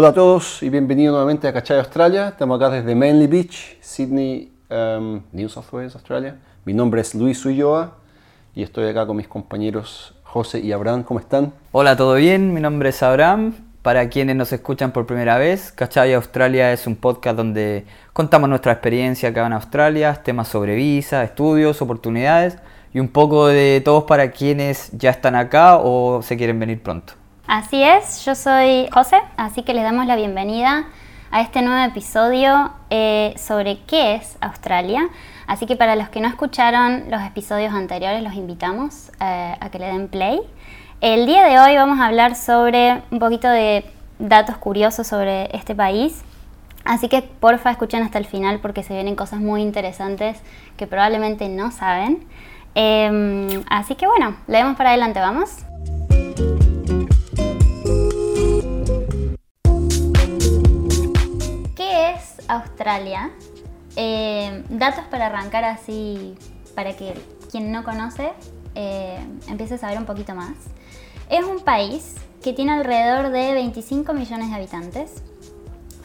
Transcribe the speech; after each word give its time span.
Hola 0.00 0.10
a 0.10 0.14
todos 0.14 0.62
y 0.62 0.68
bienvenidos 0.70 1.10
nuevamente 1.10 1.48
a 1.48 1.52
Cachay 1.52 1.80
Australia. 1.80 2.28
Estamos 2.28 2.54
acá 2.56 2.70
desde 2.70 2.94
Manly 2.94 3.26
Beach, 3.26 3.78
Sydney, 3.80 4.52
um, 4.70 5.22
New 5.32 5.48
South 5.48 5.64
Wales, 5.72 5.96
Australia. 5.96 6.36
Mi 6.64 6.72
nombre 6.72 7.00
es 7.00 7.16
Luis 7.16 7.44
Ulloa 7.44 7.96
y 8.54 8.62
estoy 8.62 8.86
acá 8.86 9.08
con 9.08 9.16
mis 9.16 9.26
compañeros 9.26 10.14
José 10.22 10.60
y 10.60 10.70
Abraham. 10.70 11.02
¿Cómo 11.02 11.18
están? 11.18 11.52
Hola, 11.72 11.96
¿todo 11.96 12.14
bien? 12.14 12.54
Mi 12.54 12.60
nombre 12.60 12.90
es 12.90 13.02
Abraham. 13.02 13.54
Para 13.82 14.08
quienes 14.08 14.36
nos 14.36 14.52
escuchan 14.52 14.92
por 14.92 15.04
primera 15.04 15.36
vez, 15.36 15.72
Cachay 15.72 16.14
Australia 16.14 16.72
es 16.72 16.86
un 16.86 16.94
podcast 16.94 17.36
donde 17.36 17.84
contamos 18.12 18.48
nuestra 18.48 18.70
experiencia 18.70 19.30
acá 19.30 19.48
en 19.48 19.54
Australia, 19.54 20.14
temas 20.22 20.46
sobre 20.46 20.76
visa, 20.76 21.24
estudios, 21.24 21.82
oportunidades 21.82 22.56
y 22.94 23.00
un 23.00 23.08
poco 23.08 23.48
de 23.48 23.82
todos 23.84 24.04
para 24.04 24.30
quienes 24.30 24.92
ya 24.92 25.10
están 25.10 25.34
acá 25.34 25.78
o 25.78 26.22
se 26.22 26.36
quieren 26.36 26.60
venir 26.60 26.80
pronto. 26.84 27.17
Así 27.48 27.82
es, 27.82 28.26
yo 28.26 28.34
soy 28.34 28.90
José, 28.92 29.16
así 29.38 29.62
que 29.62 29.72
les 29.72 29.82
damos 29.82 30.04
la 30.04 30.16
bienvenida 30.16 30.84
a 31.30 31.40
este 31.40 31.62
nuevo 31.62 31.82
episodio 31.82 32.72
eh, 32.90 33.32
sobre 33.38 33.78
qué 33.86 34.16
es 34.16 34.36
Australia. 34.42 35.08
Así 35.46 35.64
que 35.64 35.74
para 35.74 35.96
los 35.96 36.10
que 36.10 36.20
no 36.20 36.28
escucharon 36.28 37.04
los 37.10 37.22
episodios 37.22 37.72
anteriores, 37.72 38.22
los 38.22 38.34
invitamos 38.34 39.10
eh, 39.22 39.56
a 39.58 39.70
que 39.70 39.78
le 39.78 39.86
den 39.86 40.08
play. 40.08 40.40
El 41.00 41.24
día 41.24 41.42
de 41.44 41.58
hoy 41.58 41.74
vamos 41.74 42.00
a 42.00 42.08
hablar 42.08 42.34
sobre 42.34 43.02
un 43.10 43.18
poquito 43.18 43.48
de 43.48 43.90
datos 44.18 44.58
curiosos 44.58 45.06
sobre 45.06 45.48
este 45.56 45.74
país. 45.74 46.20
Así 46.84 47.08
que 47.08 47.22
porfa 47.22 47.70
escuchen 47.70 48.02
hasta 48.02 48.18
el 48.18 48.26
final 48.26 48.58
porque 48.60 48.82
se 48.82 48.92
vienen 48.92 49.16
cosas 49.16 49.40
muy 49.40 49.62
interesantes 49.62 50.38
que 50.76 50.86
probablemente 50.86 51.48
no 51.48 51.70
saben. 51.70 52.26
Em, 52.74 53.64
así 53.70 53.94
que 53.94 54.06
bueno, 54.06 54.36
leemos 54.48 54.76
para 54.76 54.90
adelante, 54.90 55.18
vamos. 55.18 55.64
Australia? 62.48 63.30
Eh, 63.96 64.64
datos 64.68 65.04
para 65.06 65.26
arrancar 65.26 65.64
así, 65.64 66.34
para 66.74 66.96
que 66.96 67.14
quien 67.50 67.72
no 67.72 67.84
conoce 67.84 68.32
eh, 68.74 69.18
empiece 69.48 69.74
a 69.74 69.78
saber 69.78 69.98
un 69.98 70.06
poquito 70.06 70.34
más. 70.34 70.54
Es 71.28 71.44
un 71.44 71.60
país 71.60 72.14
que 72.42 72.52
tiene 72.52 72.72
alrededor 72.72 73.30
de 73.30 73.54
25 73.54 74.12
millones 74.14 74.50
de 74.50 74.54
habitantes. 74.54 75.22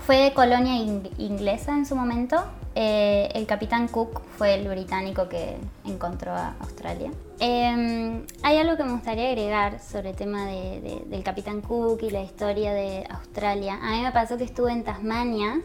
Fue 0.05 0.33
colonia 0.35 0.75
inglesa 1.17 1.77
en 1.77 1.85
su 1.85 1.95
momento. 1.95 2.43
Eh, 2.75 3.29
el 3.35 3.45
capitán 3.45 3.87
Cook 3.87 4.21
fue 4.37 4.55
el 4.55 4.67
británico 4.67 5.29
que 5.29 5.57
encontró 5.85 6.31
a 6.31 6.55
Australia. 6.59 7.11
Em, 7.39 8.25
hay 8.41 8.57
algo 8.57 8.75
que 8.75 8.83
me 8.83 8.93
gustaría 8.93 9.27
agregar 9.29 9.79
sobre 9.79 10.09
el 10.09 10.15
tema 10.15 10.45
del 10.47 11.21
capitán 11.23 11.61
Cook 11.61 12.01
y 12.01 12.09
la 12.09 12.21
historia 12.21 12.73
de 12.73 13.05
Australia. 13.09 13.79
A 13.81 13.91
mí 13.91 14.01
me 14.01 14.11
pasó 14.11 14.37
que 14.37 14.43
estuve 14.43 14.71
en 14.71 14.83
Tasmania 14.83 15.61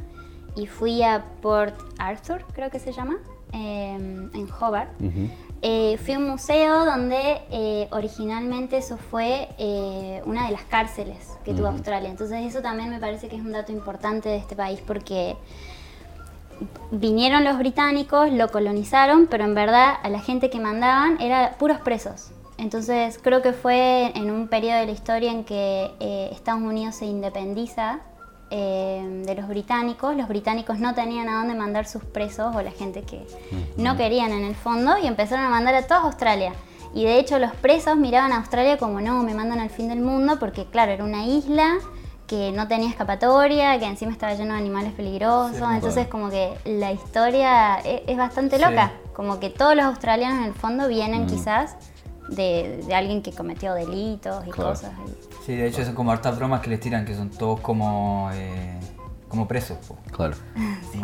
y 0.59 0.67
fui 0.67 1.03
a 1.03 1.25
Port 1.41 1.75
Arthur, 1.99 2.45
creo 2.53 2.69
que 2.71 2.81
se 2.81 2.93
llama, 2.93 3.19
em, 3.53 4.29
en 4.35 4.49
Hobart. 4.61 4.91
Eh, 5.63 5.99
fui 6.05 6.15
a 6.15 6.19
un 6.19 6.29
museo 6.29 6.85
donde 6.85 7.43
eh, 7.51 7.89
originalmente 7.91 8.77
eso 8.77 8.97
fue 8.97 9.49
eh, 9.59 10.23
una 10.25 10.47
de 10.47 10.53
las 10.53 10.63
cárceles 10.63 11.37
que 11.45 11.55
tuvo 11.55 11.69
Australia. 11.69 12.09
Entonces 12.11 12.45
eso 12.45 12.61
también 12.61 12.91
me 12.91 12.99
parece 12.99 13.29
que 13.29 13.37
es 13.37 13.43
un 13.43 13.53
dato 13.53 13.73
importante 13.73 14.29
de 14.29 14.37
este 14.37 14.55
país 14.55 14.81
porque 14.87 15.37
vinieron 16.91 17.45
los 17.45 17.59
británicos, 17.59 18.33
lo 18.33 18.49
colonizaron, 18.51 19.27
pero 19.27 19.45
en 19.45 19.55
verdad 19.55 19.95
a 20.03 20.09
la 20.11 20.21
gente 20.21 20.51
que 20.51 20.61
mandaban 20.61 21.21
era 21.21 21.57
puros 21.59 21.79
presos. 21.81 22.31
Entonces 22.57 23.19
creo 23.23 23.43
que 23.43 23.53
fue 23.53 24.13
en 24.17 24.31
un 24.31 24.49
periodo 24.49 24.79
de 24.81 24.87
la 24.87 24.93
historia 24.93 25.31
en 25.31 25.45
que 25.45 25.91
Estados 26.33 26.63
Unidos 26.63 26.97
se 26.97 27.07
independiza 27.07 28.01
eh, 28.51 29.23
de 29.27 29.35
los 29.35 29.49
británicos. 29.49 30.17
Los 30.17 30.29
británicos 30.29 30.79
no 30.79 30.95
tenían 30.95 31.29
a 31.29 31.39
dónde 31.39 31.55
mandar 31.55 31.87
sus 31.87 32.05
presos 32.05 32.55
o 32.55 32.63
la 32.63 32.71
gente 32.71 33.03
que 33.03 33.27
no 33.77 33.97
querían 33.97 34.33
en 34.33 34.45
el 34.45 34.55
fondo 34.55 34.97
y 34.99 35.07
empezaron 35.07 35.45
a 35.45 35.49
mandar 35.49 35.75
a 35.75 35.87
toda 35.87 36.01
Australia. 36.01 36.53
Y 36.95 37.05
de 37.05 37.19
hecho 37.19 37.39
los 37.39 37.53
presos 37.53 37.97
miraban 37.97 38.33
a 38.33 38.39
Australia 38.39 38.79
como 38.79 39.01
no, 39.01 39.23
me 39.23 39.35
mandan 39.35 39.61
al 39.61 39.71
fin 39.71 39.89
del 39.89 40.01
mundo 40.01 40.39
porque 40.39 40.65
claro, 40.67 40.93
era 40.93 41.05
una 41.05 41.27
isla 41.27 41.79
que 42.27 42.53
no 42.53 42.69
tenía 42.69 42.91
escapatoria, 42.91 43.79
que 43.79 43.87
encima 43.87 44.13
estaba 44.13 44.35
lleno 44.35 44.53
de 44.53 44.61
animales 44.61 44.93
peligrosos. 44.93 45.67
Entonces 45.73 46.07
como 46.09 46.31
que 46.31 46.55
la 46.65 46.93
historia 46.93 47.81
e-, 47.85 48.05
es, 48.07 48.17
bastante 48.17 48.59
loca. 48.59 48.93
Como 49.15 49.41
que 49.41 49.51
todos 49.51 49.75
los 49.75 49.85
australianos 49.85 50.39
en 50.39 50.45
el 50.45 50.55
fondo 50.55 50.89
vienen 50.89 51.27
quizás 51.27 51.77
de, 52.29 52.85
alguien 52.95 53.23
que 53.23 53.33
cometió 53.33 53.75
delitos 53.75 54.47
y 54.47 54.51
cosas. 54.51 54.93
Sí, 55.45 55.57
de 55.57 55.67
hecho 55.67 55.85
son 55.85 55.95
como 55.95 56.13
hartas 56.13 56.37
bromas 56.39 56.61
que 56.61 56.71
les 56.71 56.81
tiran, 56.81 57.05
que 57.05 57.15
son 57.15 57.31
todos 57.31 57.61
como, 57.61 58.31
eh, 58.35 58.79
como 59.29 59.49
presos. 59.49 59.79
Claro. 60.11 60.37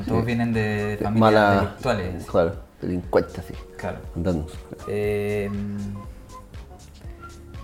todos 0.06 0.24
vienen 0.24 0.52
de 0.52 0.98
familias 1.02 1.60
delictuales. 1.60 2.24
Claro, 2.26 2.56
delincuentes, 2.80 3.44
sí. 3.46 3.54
Claro. 3.76 3.98
Eh, 4.88 5.50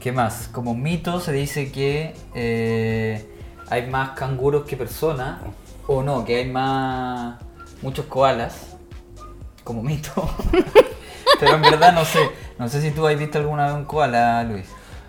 ¿Qué 0.00 0.12
más? 0.12 0.48
Como 0.48 0.74
mito 0.74 1.20
se 1.20 1.32
dice 1.32 1.70
que 1.70 2.14
eh, 2.34 3.28
hay 3.68 3.86
más 3.90 4.10
canguros 4.10 4.64
que 4.64 4.76
personas, 4.76 5.42
o 5.86 6.02
no, 6.02 6.24
que 6.24 6.36
hay 6.36 6.50
más 6.50 7.38
muchos 7.82 8.06
koalas, 8.06 8.76
como 9.62 9.82
mito. 9.82 10.28
Pero 11.40 11.56
en 11.56 11.62
verdad 11.62 11.92
no 11.92 12.04
sé. 12.04 12.30
No 12.58 12.68
sé 12.68 12.80
si 12.82 12.90
tú 12.90 13.06
has 13.06 13.18
visto 13.18 13.38
alguna 13.38 13.66
vez 13.66 13.74
un 13.74 13.84
koala, 13.84 14.44
Luis. 14.44 14.66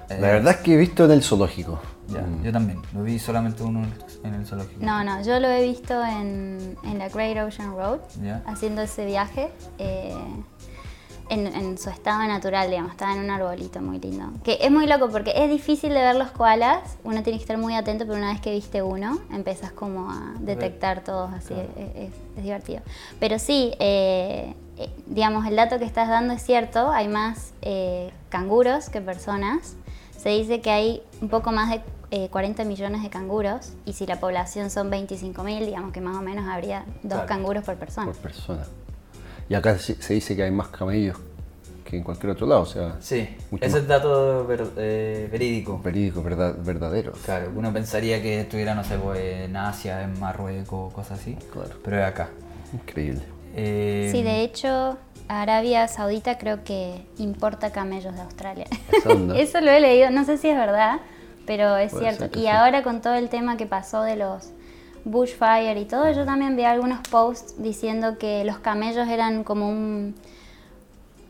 La 0.09 0.28
verdad 0.28 0.56
es 0.56 0.62
que 0.62 0.74
he 0.74 0.78
visto 0.78 1.06
en 1.06 1.12
el 1.12 1.24
zoológico. 1.24 1.80
Ya, 2.08 2.22
mm. 2.22 2.44
Yo 2.44 2.52
también, 2.52 2.81
lo 2.94 3.03
vi 3.03 3.19
solamente 3.19 3.64
uno 3.64 3.86
en 4.24 4.34
el 4.34 4.46
zoológico. 4.46 4.84
No, 4.84 5.03
no, 5.03 5.24
yo 5.24 5.40
lo 5.40 5.47
he 5.47 5.62
visto 5.64 6.03
en, 6.03 6.78
en 6.84 6.97
la 6.97 7.09
Great 7.09 7.38
Ocean 7.38 7.75
Road, 7.75 8.00
haciendo 8.46 8.81
ese 8.81 9.06
viaje. 9.06 9.52
Eh, 9.78 10.14
en, 11.31 11.78
su 11.78 11.90
estado 11.90 12.19
natural, 12.28 12.69
digamos, 12.69 12.92
estaba 12.92 13.14
en 13.14 13.19
un 13.19 13.30
arbolito 13.30 13.81
muy 13.81 14.00
lindo. 14.00 14.25
Que 14.44 14.58
es 14.62 14.72
muy 14.72 14.86
loco 14.86 15.09
porque 15.09 15.34
es 15.36 15.50
difícil 15.50 15.94
de 15.94 16.02
ver 16.02 16.16
los 16.16 16.31
koalas, 16.31 16.97
uno 17.03 17.24
tiene 17.24 17.40
que 17.40 17.44
estar 17.44 17.58
muy 17.58 17.75
atento, 17.75 18.06
pero 18.06 18.18
una 18.18 18.31
vez 18.31 18.42
que 18.42 18.52
viste 18.52 18.81
uno, 18.81 19.19
empezás 19.31 19.72
como 19.72 20.12
a 20.12 20.34
detectar 20.40 21.03
todos, 21.03 21.31
así, 21.34 21.53
es, 21.53 22.44
divertido. 22.44 22.81
Pero 23.19 23.40
sí, 23.40 23.74
eh, 23.80 24.53
eh, 24.78 24.90
digamos, 25.06 25.46
el 25.46 25.56
dato 25.56 25.80
que 25.80 25.86
estás 25.86 26.09
dando 26.09 26.34
es 26.34 26.44
cierto, 26.44 26.92
hay 26.92 27.08
más 27.08 27.53
canguros 28.30 28.90
que 28.90 29.02
personas 29.02 29.75
se 30.22 30.30
dice 30.30 30.62
que 30.62 30.69
hay 30.69 31.02
un 31.19 31.30
poco 31.30 31.52
más 31.52 31.72
de 31.72 32.30
40 32.30 32.62
eh, 32.62 32.66
millones 32.66 33.02
de 33.02 33.09
canguros 33.09 33.74
y 33.86 33.94
si 33.94 34.06
la 34.06 34.19
población 34.19 34.69
son 34.69 34.92
25 34.92 35.44
mil, 35.44 35.66
digamos 35.66 35.92
que 35.94 36.00
más 36.00 36.16
o 36.16 36.22
menos 36.22 36.48
habría 36.48 36.86
dos 37.02 37.22
canguros 37.22 37.63
por 37.63 37.75
persona. 37.78 38.06
Por 38.06 38.18
persona. 38.18 38.63
Y 39.51 39.53
acá 39.53 39.78
se 39.78 40.13
dice 40.13 40.34
que 40.34 40.44
hay 40.44 40.51
más 40.51 40.69
camellos 40.69 41.17
que 41.84 41.97
en 41.97 42.03
cualquier 42.03 42.31
otro 42.31 42.47
lado, 42.47 42.62
o 42.62 42.66
sea... 42.66 42.95
Sí, 43.01 43.28
ese 43.59 43.79
es 43.79 43.85
dato 43.85 44.47
eh, 44.78 45.28
verídico. 45.29 45.78
Verídico, 45.84 46.23
verdad, 46.23 46.56
verdadero. 46.57 47.12
Claro, 47.25 47.51
uno 47.53 47.73
pensaría 47.73 48.22
que 48.22 48.39
estuviera, 48.39 48.75
no 48.75 48.85
sé, 48.85 48.95
pues, 48.97 49.19
en 49.19 49.57
Asia, 49.57 50.03
en 50.03 50.17
Marruecos, 50.22 50.94
cosas 50.94 51.19
así, 51.19 51.35
claro. 51.51 51.72
pero 51.84 52.00
es 52.00 52.06
acá. 52.06 52.29
Increíble. 52.72 53.23
Eh, 53.53 54.07
sí, 54.13 54.23
de 54.23 54.41
hecho, 54.41 54.97
Arabia 55.28 55.85
Saudita 55.89 56.38
creo 56.38 56.63
que 56.63 57.06
importa 57.18 57.73
camellos 57.73 58.16
de 58.16 58.22
Australia. 58.22 58.68
Eso 59.35 59.59
lo 59.59 59.69
he 59.69 59.81
leído, 59.81 60.12
no 60.12 60.23
sé 60.23 60.38
si 60.38 60.47
es 60.47 60.56
verdad, 60.56 61.01
pero 61.45 61.75
es 61.75 61.91
cierto. 61.91 62.29
Y 62.39 62.47
ahora 62.47 62.83
con 62.83 63.01
todo 63.01 63.16
el 63.16 63.28
tema 63.28 63.57
que 63.57 63.66
pasó 63.66 64.03
de 64.03 64.16
los 64.16 64.53
bushfire 65.06 65.79
y 65.79 65.85
todo, 65.85 66.12
yo 66.12 66.25
también 66.25 66.56
vi 66.56 66.63
algunos 66.63 67.00
posts 67.07 67.62
diciendo 67.62 68.17
que 68.17 68.44
los 68.45 68.59
camellos 68.59 69.07
eran 69.07 69.44
como 69.44 69.69
un 69.69 70.16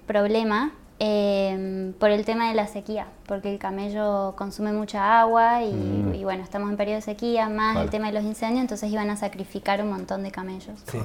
problema 0.05 0.71
em, 0.99 1.93
por 1.93 2.09
el 2.09 2.25
tema 2.25 2.49
de 2.49 2.55
la 2.55 2.67
sequía, 2.67 3.07
porque 3.27 3.51
el 3.51 3.59
camello 3.59 4.35
consume 4.37 4.73
mucha 4.73 5.21
agua 5.21 5.63
y, 5.63 5.73
mm. 5.73 6.21
bueno, 6.23 6.43
estamos 6.43 6.69
en 6.69 6.77
periodo 6.77 6.97
de 6.97 7.01
sequía, 7.01 7.49
más 7.49 7.77
el 7.77 7.89
tema 7.89 8.07
de 8.07 8.13
los 8.13 8.23
incendios, 8.23 8.61
entonces 8.61 8.91
iban 8.91 9.09
a 9.09 9.15
sacrificar 9.15 9.81
un 9.81 9.89
montón 9.89 10.23
de 10.23 10.31
camellos. 10.31 10.79
Sí. 10.91 10.99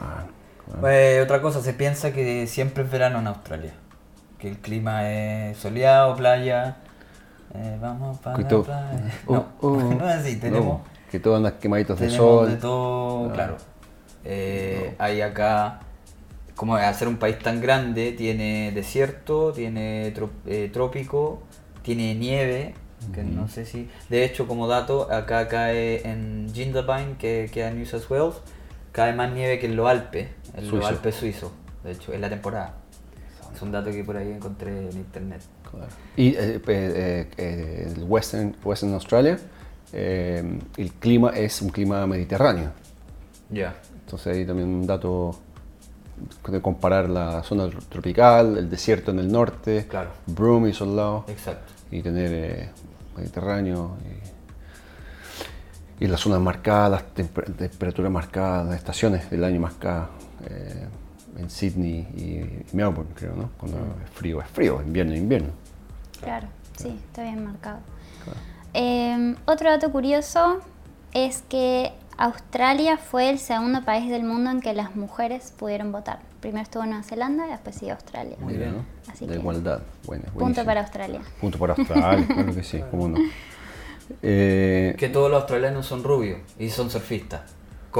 Pues, 0.80 1.22
otra 1.22 1.40
cosa, 1.40 1.62
se 1.62 1.72
piensa 1.72 2.12
que 2.12 2.46
siempre 2.46 2.84
es 2.84 2.90
verano 2.90 3.20
en 3.20 3.28
Australia. 3.28 3.72
Que 4.38 4.48
el 4.50 4.58
clima 4.58 5.08
es 5.10 5.56
soleado, 5.58 6.16
playa. 6.16 6.76
Eh, 7.54 7.78
vamos 7.80 8.18
para 8.18 8.38
la 8.38 8.48
playa. 8.48 9.12
Uh, 9.26 9.32
no, 9.32 9.46
no 9.94 10.08
es 10.08 10.16
así, 10.16 10.36
tenemos. 10.36 10.80
Que 11.10 11.20
todos 11.20 11.36
andan 11.38 11.54
quemaditos 11.60 11.98
de 12.00 12.10
sol. 12.10 12.50
de 12.50 12.56
todo, 12.56 13.32
claro. 13.32 13.56
Eh, 14.24 14.94
hay 14.98 15.20
acá, 15.20 15.80
como 16.54 16.76
al 16.76 16.94
ser 16.94 17.08
un 17.08 17.16
país 17.16 17.38
tan 17.38 17.60
grande, 17.60 18.12
tiene 18.12 18.72
desierto, 18.72 19.52
tiene 19.52 20.12
eh, 20.46 20.70
trópico, 20.72 21.42
tiene 21.82 22.14
nieve, 22.14 22.74
que 23.14 23.22
no 23.22 23.48
sé 23.48 23.66
si... 23.66 23.88
De 24.08 24.24
hecho, 24.24 24.48
como 24.48 24.66
dato, 24.66 25.12
acá 25.12 25.48
cae 25.48 26.08
en 26.08 26.50
Jindabyne, 26.52 27.16
que 27.18 27.48
queda 27.52 27.68
en 27.68 27.76
New 27.76 27.86
South 27.86 28.10
Wales, 28.10 28.36
cae 28.92 29.14
más 29.14 29.32
nieve 29.32 29.58
que 29.58 29.66
en 29.66 29.76
los 29.76 29.88
Alpes, 29.88 30.28
en 30.56 30.70
los 30.70 30.84
Alpes 30.84 31.14
suizos, 31.14 31.52
de 31.84 31.92
hecho, 31.92 32.12
en 32.12 32.20
la 32.20 32.28
temporada. 32.28 32.74
Es 33.54 33.62
un 33.62 33.72
dato 33.72 33.90
que 33.90 34.04
por 34.04 34.16
ahí 34.16 34.30
encontré 34.30 34.90
en 34.90 34.92
internet. 34.92 35.40
¿Y 36.16 36.28
eh, 36.28 36.60
eh, 36.66 37.28
eh, 37.36 37.92
el 37.94 38.04
Western, 38.04 38.54
Western 38.62 38.92
Australia? 38.94 39.38
Eh, 39.92 40.58
el 40.76 40.92
clima 40.92 41.30
es 41.30 41.62
un 41.62 41.70
clima 41.70 42.06
mediterráneo. 42.06 42.70
Ya. 43.50 43.74
Entonces 44.04 44.36
ahí 44.36 44.44
también 44.46 44.68
un 44.68 44.86
dato 44.86 45.36
de 46.48 46.60
comparar 46.62 47.08
la 47.08 47.42
zona 47.42 47.68
tropical, 47.88 48.56
el 48.58 48.70
desierto 48.70 49.10
en 49.10 49.18
el 49.18 49.30
norte, 49.30 49.86
Claro. 49.88 50.10
Broome 50.26 50.68
y 50.68 50.70
esos 50.70 50.88
lados, 50.88 51.24
Exacto. 51.28 51.72
y 51.90 52.00
tener 52.02 52.30
eh, 52.32 52.68
Mediterráneo 53.16 53.96
y, 56.00 56.04
y 56.04 56.08
las 56.08 56.20
zonas 56.20 56.40
marcadas, 56.40 56.90
las 56.90 57.04
temper- 57.14 57.54
temperaturas 57.54 58.10
marcadas, 58.12 58.66
las 58.66 58.76
estaciones 58.76 59.30
del 59.30 59.44
año 59.44 59.60
marcadas 59.60 60.08
eh, 60.48 60.86
en 61.38 61.50
Sydney 61.50 62.08
y, 62.16 62.22
y 62.22 62.64
Melbourne, 62.72 63.10
creo, 63.14 63.34
¿no? 63.34 63.50
Cuando 63.58 63.78
es 64.04 64.10
frío, 64.10 64.40
es 64.40 64.48
frío, 64.48 64.80
invierno, 64.82 65.14
invierno. 65.14 65.50
Claro, 66.22 66.46
sí, 66.76 66.98
está 67.08 67.22
bien 67.24 67.44
marcado. 67.44 67.78
Eh, 68.78 69.34
otro 69.46 69.70
dato 69.70 69.90
curioso 69.90 70.60
es 71.14 71.42
que 71.48 71.92
Australia 72.18 72.98
fue 72.98 73.30
el 73.30 73.38
segundo 73.38 73.82
país 73.84 74.10
del 74.10 74.22
mundo 74.22 74.50
en 74.50 74.60
que 74.60 74.74
las 74.74 74.94
mujeres 74.96 75.52
pudieron 75.58 75.92
votar. 75.92 76.18
Primero 76.40 76.62
estuvo 76.62 76.84
Nueva 76.84 77.02
Zelanda 77.02 77.46
y 77.46 77.50
después 77.50 77.76
sí 77.76 77.88
Australia. 77.88 78.36
Muy 78.38 78.54
bien. 78.54 78.72
¿no? 78.76 78.84
Así 79.10 79.26
La 79.26 79.32
que- 79.32 79.38
igualdad, 79.38 79.80
bueno, 80.04 80.24
Punto 80.24 80.38
buenísimo. 80.40 80.66
para 80.66 80.80
Australia. 80.82 81.20
Punto 81.40 81.58
para 81.58 81.72
Australia, 81.74 82.26
claro 82.34 82.54
que 82.54 82.62
sí, 82.62 82.82
cómo 82.90 83.08
no. 83.08 83.18
Eh, 84.22 84.94
Que 84.98 85.08
todos 85.08 85.30
los 85.30 85.40
australianos 85.40 85.86
son 85.86 86.04
rubios 86.04 86.38
y 86.58 86.68
son 86.70 86.90
surfistas. 86.90 87.40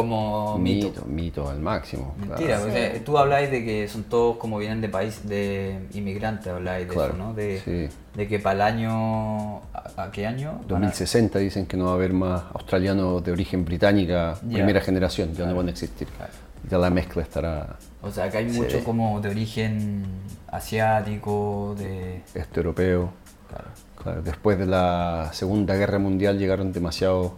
Como 0.01 0.59
mito. 0.59 0.89
mito, 0.89 1.05
mito 1.07 1.49
al 1.49 1.59
máximo. 1.61 2.15
Mentira, 2.19 2.57
claro. 2.59 2.73
sea, 2.73 3.05
tú 3.05 3.17
habláis 3.19 3.51
de 3.51 3.65
que 3.65 3.89
son 3.89 4.05
todos 4.05 4.37
como 4.37 4.59
vienen 4.59 4.81
de 4.81 4.89
país 4.89 5.27
de 5.29 5.87
inmigrantes, 5.95 6.49
habláis 6.53 6.87
de 6.87 6.95
Claro, 6.95 7.15
eso, 7.15 7.17
¿no? 7.23 7.35
De, 7.35 7.61
sí. 7.65 7.89
de 8.15 8.29
que 8.29 8.39
para 8.39 8.55
el 8.55 8.61
año. 8.63 9.57
¿A, 9.73 10.05
a 10.05 10.11
qué 10.13 10.27
año? 10.27 10.53
Van 10.69 10.83
a- 10.85 10.87
2060 10.87 11.39
dicen 11.39 11.67
que 11.67 11.77
no 11.77 11.87
va 11.87 11.91
a 11.93 11.95
haber 11.95 12.13
más 12.13 12.43
australianos 12.53 13.25
de 13.25 13.33
origen 13.33 13.65
británica, 13.65 14.35
Ya. 14.47 14.53
primera 14.55 14.81
generación, 14.81 15.29
ya 15.33 15.39
no 15.41 15.45
Claro. 15.45 15.57
van 15.57 15.67
a 15.69 15.71
existir. 15.71 16.09
Claro. 16.09 16.33
Ya 16.71 16.79
la 16.79 16.91
mezcla 16.91 17.23
estará 17.23 17.77
O 18.03 18.11
sea, 18.11 18.31
que 18.31 18.39
hay 18.39 18.51
Sí. 18.51 18.61
mucho 18.61 18.85
como 18.85 19.21
de 19.21 19.31
origen 19.31 20.05
asiático, 20.49 21.75
de. 21.79 22.23
este 22.35 22.61
europeo. 22.61 23.11
Claro. 23.49 23.69
Claro, 24.03 24.23
después 24.23 24.59
de 24.59 24.67
la 24.67 25.31
Segunda 25.33 25.75
Guerra 25.75 25.99
Mundial 25.99 26.39
llegaron 26.39 26.73
demasiados 26.73 27.33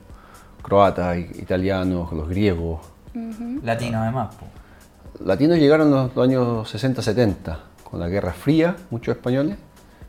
croatas, 0.63 1.19
italianos, 1.19 2.13
los 2.13 2.29
griegos. 2.29 2.81
Latino 3.63 3.99
además, 4.03 4.35
po. 4.35 4.47
Latinos 5.25 5.59
llegaron 5.59 5.91
los, 5.91 6.15
los 6.15 6.25
años 6.25 6.73
60-70, 6.75 7.57
con 7.83 7.99
la 7.99 8.09
Guerra 8.09 8.33
Fría, 8.33 8.77
muchos 8.91 9.17
españoles. 9.17 9.57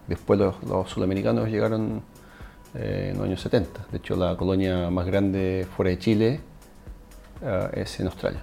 Después 0.07 0.39
los, 0.39 0.61
los 0.63 0.89
sudamericanos 0.89 1.49
llegaron 1.49 2.01
eh, 2.75 3.09
en 3.11 3.17
los 3.17 3.25
años 3.25 3.41
70. 3.41 3.87
De 3.91 3.97
hecho, 3.97 4.15
la 4.15 4.35
colonia 4.37 4.89
más 4.89 5.05
grande 5.07 5.67
fuera 5.75 5.89
de 5.89 5.99
Chile 5.99 6.39
eh, 7.41 7.69
es 7.73 7.99
en 7.99 8.07
Australia. 8.07 8.41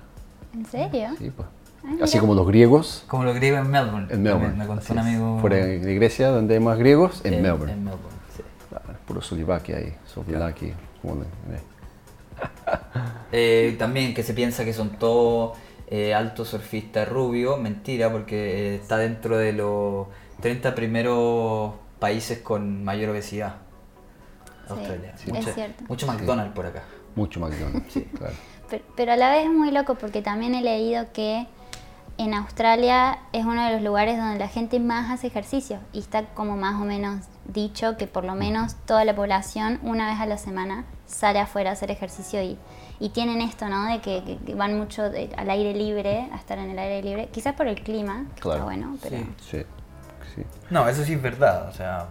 ¿En 0.55 0.65
serio? 0.67 1.11
Sí, 1.19 1.31
pues. 1.35 1.49
Ah. 1.85 2.03
Así 2.03 2.19
como 2.19 2.35
los 2.35 2.47
griegos 2.49 3.05
Como 3.07 3.23
lo 3.23 3.33
griego 3.35 3.59
en 3.59 3.71
Melbourne. 3.71 4.09
en 4.11 4.23
Melbourne. 4.23 4.57
Me, 4.57 4.67
contó 4.67 4.93
un 4.93 4.99
amigo. 4.99 5.39
Fuera 5.41 5.57
de 5.57 5.95
Grecia, 5.95 6.31
donde 6.31 6.55
hay 6.55 6.61
más 6.61 6.79
griegos, 6.79 7.25
en, 7.25 7.43
Melbourne. 7.43 7.73
En 7.75 7.85
Melbourne, 7.85 8.17
sí. 8.37 8.43
Claro, 8.69 8.85
puro 9.07 9.23
Solivaki 9.23 9.73
ahí, 9.73 9.95
Sovilaki. 10.07 10.73
como 11.03 11.23
le- 11.23 11.76
eh. 13.33 13.75
También 13.79 14.15
que 14.15 14.23
se 14.23 14.35
piensa 14.35 14.65
que 14.65 14.73
son 14.73 14.99
todos 14.99 15.57
eh, 15.89 16.15
altos 16.15 16.49
surfistas 16.49 17.09
rubios, 17.09 17.61
mentira, 17.61 18.11
porque 18.11 18.37
eh, 18.37 18.75
está 18.77 18.99
dentro 18.99 19.39
de 19.39 19.53
los 19.53 20.09
30 20.41 20.75
primeros 20.75 21.75
países 21.99 22.39
con 22.41 22.85
mayor 22.85 23.11
obesidad. 23.11 23.57
Sí, 24.67 24.73
Australia. 24.73 25.15
sí. 25.17 25.33
Mucho, 25.33 25.49
es 25.49 25.55
cierto. 25.55 25.85
mucho 25.89 26.07
McDonald's 26.07 26.55
por 26.55 26.67
acá. 26.67 26.83
Mucho 27.15 27.41
McDonald's, 27.41 27.95
claro. 28.19 28.35
Pero, 28.69 28.85
pero 28.97 29.13
a 29.13 29.17
la 29.17 29.31
vez 29.31 29.45
es 29.45 29.53
muy 29.53 29.71
loco 29.71 29.95
porque 29.95 30.23
también 30.23 30.55
he 30.55 30.63
leído 30.63 31.13
que 31.13 31.47
en 32.19 32.35
Australia 32.35 33.19
es 33.33 33.45
uno 33.45 33.65
de 33.65 33.73
los 33.73 33.83
lugares 33.83 34.19
donde 34.19 34.39
la 34.39 34.49
gente 34.49 34.81
más 34.81 35.11
hace 35.11 35.27
ejercicio 35.27 35.79
y 35.93 36.01
está 36.01 36.25
como 36.35 36.57
más 36.57 36.81
o 36.81 36.85
menos 36.85 37.27
dicho 37.45 37.97
que 37.97 38.07
por 38.07 38.25
lo 38.25 38.35
menos 38.35 38.75
toda 38.87 39.05
la 39.05 39.15
población 39.15 39.79
una 39.83 40.11
vez 40.11 40.21
a 40.21 40.27
la 40.27 40.39
semana 40.39 40.85
sale 41.07 41.39
afuera 41.39 41.71
a 41.71 41.73
hacer 41.75 41.91
ejercicio 41.91 42.43
y, 42.43 42.59
y 43.01 43.11
tienen 43.11 43.41
esto, 43.43 43.69
¿no? 43.69 43.87
De 43.93 44.01
que, 44.01 44.23
que- 44.25 44.39
que 44.39 44.55
van 44.55 44.77
mucho 44.79 45.09
de- 45.11 45.31
al 45.37 45.51
aire 45.51 45.75
libre, 45.75 46.29
a 46.33 46.37
estar 46.37 46.59
en 46.59 46.71
el 46.71 46.79
aire 46.79 47.03
libre, 47.03 47.29
quizás 47.33 47.55
por 47.55 47.67
el 47.69 47.81
clima, 47.83 48.27
que 48.35 48.41
Claro. 48.43 48.57
está 48.59 48.65
bueno, 48.65 48.97
pero... 49.03 49.17
Sí. 49.19 49.27
Sí, 49.51 49.63
sí. 50.35 50.43
No, 50.71 50.89
eso 50.89 51.05
sí 51.05 51.15
es 51.15 51.23
verdad, 51.23 51.69
o 51.69 51.73
sea, 51.73 52.07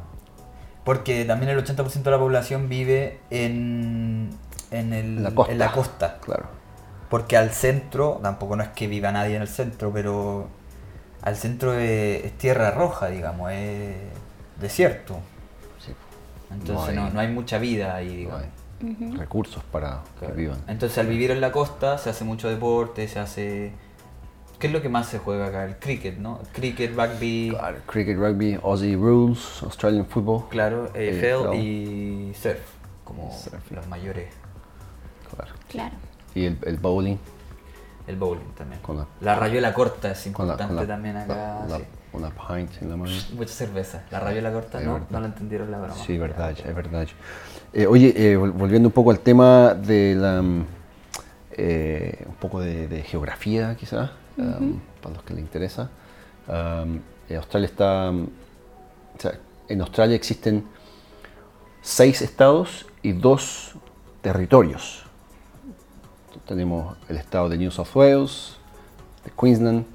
porque 0.84 1.26
también 1.26 1.52
el 1.52 1.58
80% 1.64 2.04
de 2.04 2.12
la 2.12 2.20
población 2.20 2.70
vive 2.70 3.20
en, 3.30 4.30
en, 4.72 4.94
el- 4.94 5.24
La 5.24 5.32
costa. 5.34 5.52
en 5.52 5.60
la 5.60 5.72
costa. 5.72 6.18
Claro. 6.22 6.46
Porque 7.10 7.38
al 7.38 7.52
centro, 7.52 8.20
tampoco 8.22 8.56
no 8.56 8.64
es 8.64 8.70
que 8.70 8.88
viva 8.88 9.12
nadie 9.12 9.36
en 9.36 9.42
el 9.44 9.48
centro, 9.48 9.92
pero 9.94 10.48
al 11.22 11.36
centro 11.36 11.74
es, 11.74 12.26
es 12.26 12.38
tierra 12.38 12.72
roja, 12.72 13.08
digamos, 13.08 13.52
es 13.52 13.96
desierto. 14.60 15.20
Sí. 15.80 15.94
Entonces 16.52 16.94
No 16.96 17.02
no 17.02 17.08
hay- 17.08 17.14
no 17.14 17.20
hay, 17.22 17.28
mucha 17.30 17.58
vida 17.58 17.96
ahí, 17.96 18.28
No 18.30 18.38
recursos 19.18 19.64
para 19.72 20.02
que 20.20 20.28
vivan. 20.28 20.58
Entonces 20.68 20.98
al 20.98 21.08
vivir 21.08 21.32
en 21.32 21.42
la 21.42 21.52
costa 21.52 21.98
se 21.98 22.10
hace 22.10 22.24
mucho 22.24 22.50
deporte, 22.50 23.08
se 23.08 23.20
hace... 23.20 23.74
¿Qué 24.60 24.68
es 24.68 24.74
lo 24.74 24.82
que 24.82 24.88
más 24.90 25.08
se 25.08 25.20
juega 25.20 25.48
acá? 25.48 25.66
El 25.66 25.76
cricket, 25.78 26.18
¿no? 26.18 26.40
Cricket, 26.54 26.96
rugby, 26.96 27.50
Claro, 27.52 27.78
cricket, 27.86 28.18
rugby, 28.18 28.58
Aussie 28.64 28.96
rules, 28.96 29.62
Australian 29.64 30.06
football. 30.06 30.48
claro, 30.50 30.86
AFL 30.96 31.48
AFL. 31.50 31.56
y 31.56 32.34
surf, 32.42 32.60
como 33.04 33.32
Surf. 33.34 33.72
los 33.72 33.86
mayores. 33.88 34.34
Claro. 35.36 35.52
Claro. 35.70 35.96
Y 36.34 36.46
el, 36.46 36.58
el 36.64 36.78
bowling 36.78 37.18
El 38.08 38.16
bowling 38.16 38.54
también. 38.58 38.82
con 38.82 38.98
la, 38.98 39.08
La 39.20 39.36
rayuela 39.36 39.74
corta 39.74 40.12
es 40.12 40.22
con 40.32 40.48
la, 40.48 40.54
importante 40.54 40.74
con 40.76 40.88
la- 40.88 40.94
también 40.94 41.18
acá. 41.18 41.36
la- 41.36 41.66
la- 41.68 41.78
sí. 41.78 41.84
Una 42.16 42.30
pint 42.32 42.82
en 42.82 42.90
la 42.90 42.98
mano. 42.98 43.12
Mucha 43.36 43.54
cerveza. 43.54 44.04
La 44.12 44.20
rayuela 44.20 44.52
corta, 44.52 44.80
¿no? 44.80 45.06
No 45.10 45.20
lo 45.20 45.26
entendieron 45.26 45.70
la 45.72 45.80
broma. 45.80 45.96
Sí, 45.96 46.18
verdad, 46.18 46.52
es 46.52 46.76
verdad. 46.76 47.08
Eh, 47.74 47.88
oye, 47.88 48.14
eh, 48.16 48.38
vol- 48.38 48.52
volviendo 48.54 48.88
un 48.90 48.94
poco 48.94 49.12
al 49.12 49.20
tema 49.20 49.74
de 49.74 50.16
la, 50.16 50.42
mm, 50.42 50.66
eh, 51.58 52.24
un 52.28 52.36
poco 52.36 52.60
de, 52.62 52.88
de 52.88 53.02
geografía, 53.04 53.76
quizás, 53.76 54.12
um, 54.38 54.80
para 55.02 55.16
los 55.16 55.24
que 55.24 55.34
les 55.34 55.44
interesa. 55.44 55.90
Um, 56.48 57.00
eh, 57.30 57.36
Australia 57.38 57.66
está, 57.68 58.10
um, 58.10 58.24
o 59.18 59.20
sea, 59.22 59.34
en 59.68 59.82
Australia 59.82 60.16
existen 60.16 60.66
seis 61.82 62.22
estados 62.22 62.86
y 63.02 63.12
dos 63.14 63.74
territorios. 64.22 65.04
Tenemos 66.48 66.96
el 67.10 67.18
estado 67.18 67.50
de 67.50 67.58
New 67.58 67.72
South 67.72 67.88
Wales, 67.96 68.58
de 69.24 69.32
Queensland, 69.32 69.86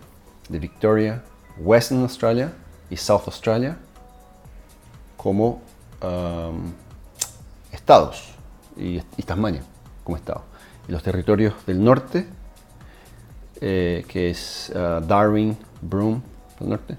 de 0.49 0.59
Victoria, 0.59 1.23
Western 1.63 2.03
Australia 2.03 2.53
y 2.91 2.97
South 2.97 3.23
Australia 3.27 3.77
como 5.17 5.61
um, 6.03 6.73
estados 7.73 8.31
y, 8.77 9.01
y 9.17 9.23
Tasmania 9.23 9.63
como 10.05 10.17
estado. 10.17 10.43
Y 10.89 10.93
los 10.93 11.03
territorios 11.03 11.55
del 11.67 11.83
norte, 11.85 12.27
eh, 13.61 14.05
que 14.09 14.31
es 14.31 14.73
uh, 14.75 15.01
Darwin, 15.07 15.57
Broome, 15.83 16.21
del 16.59 16.69
norte, 16.71 16.97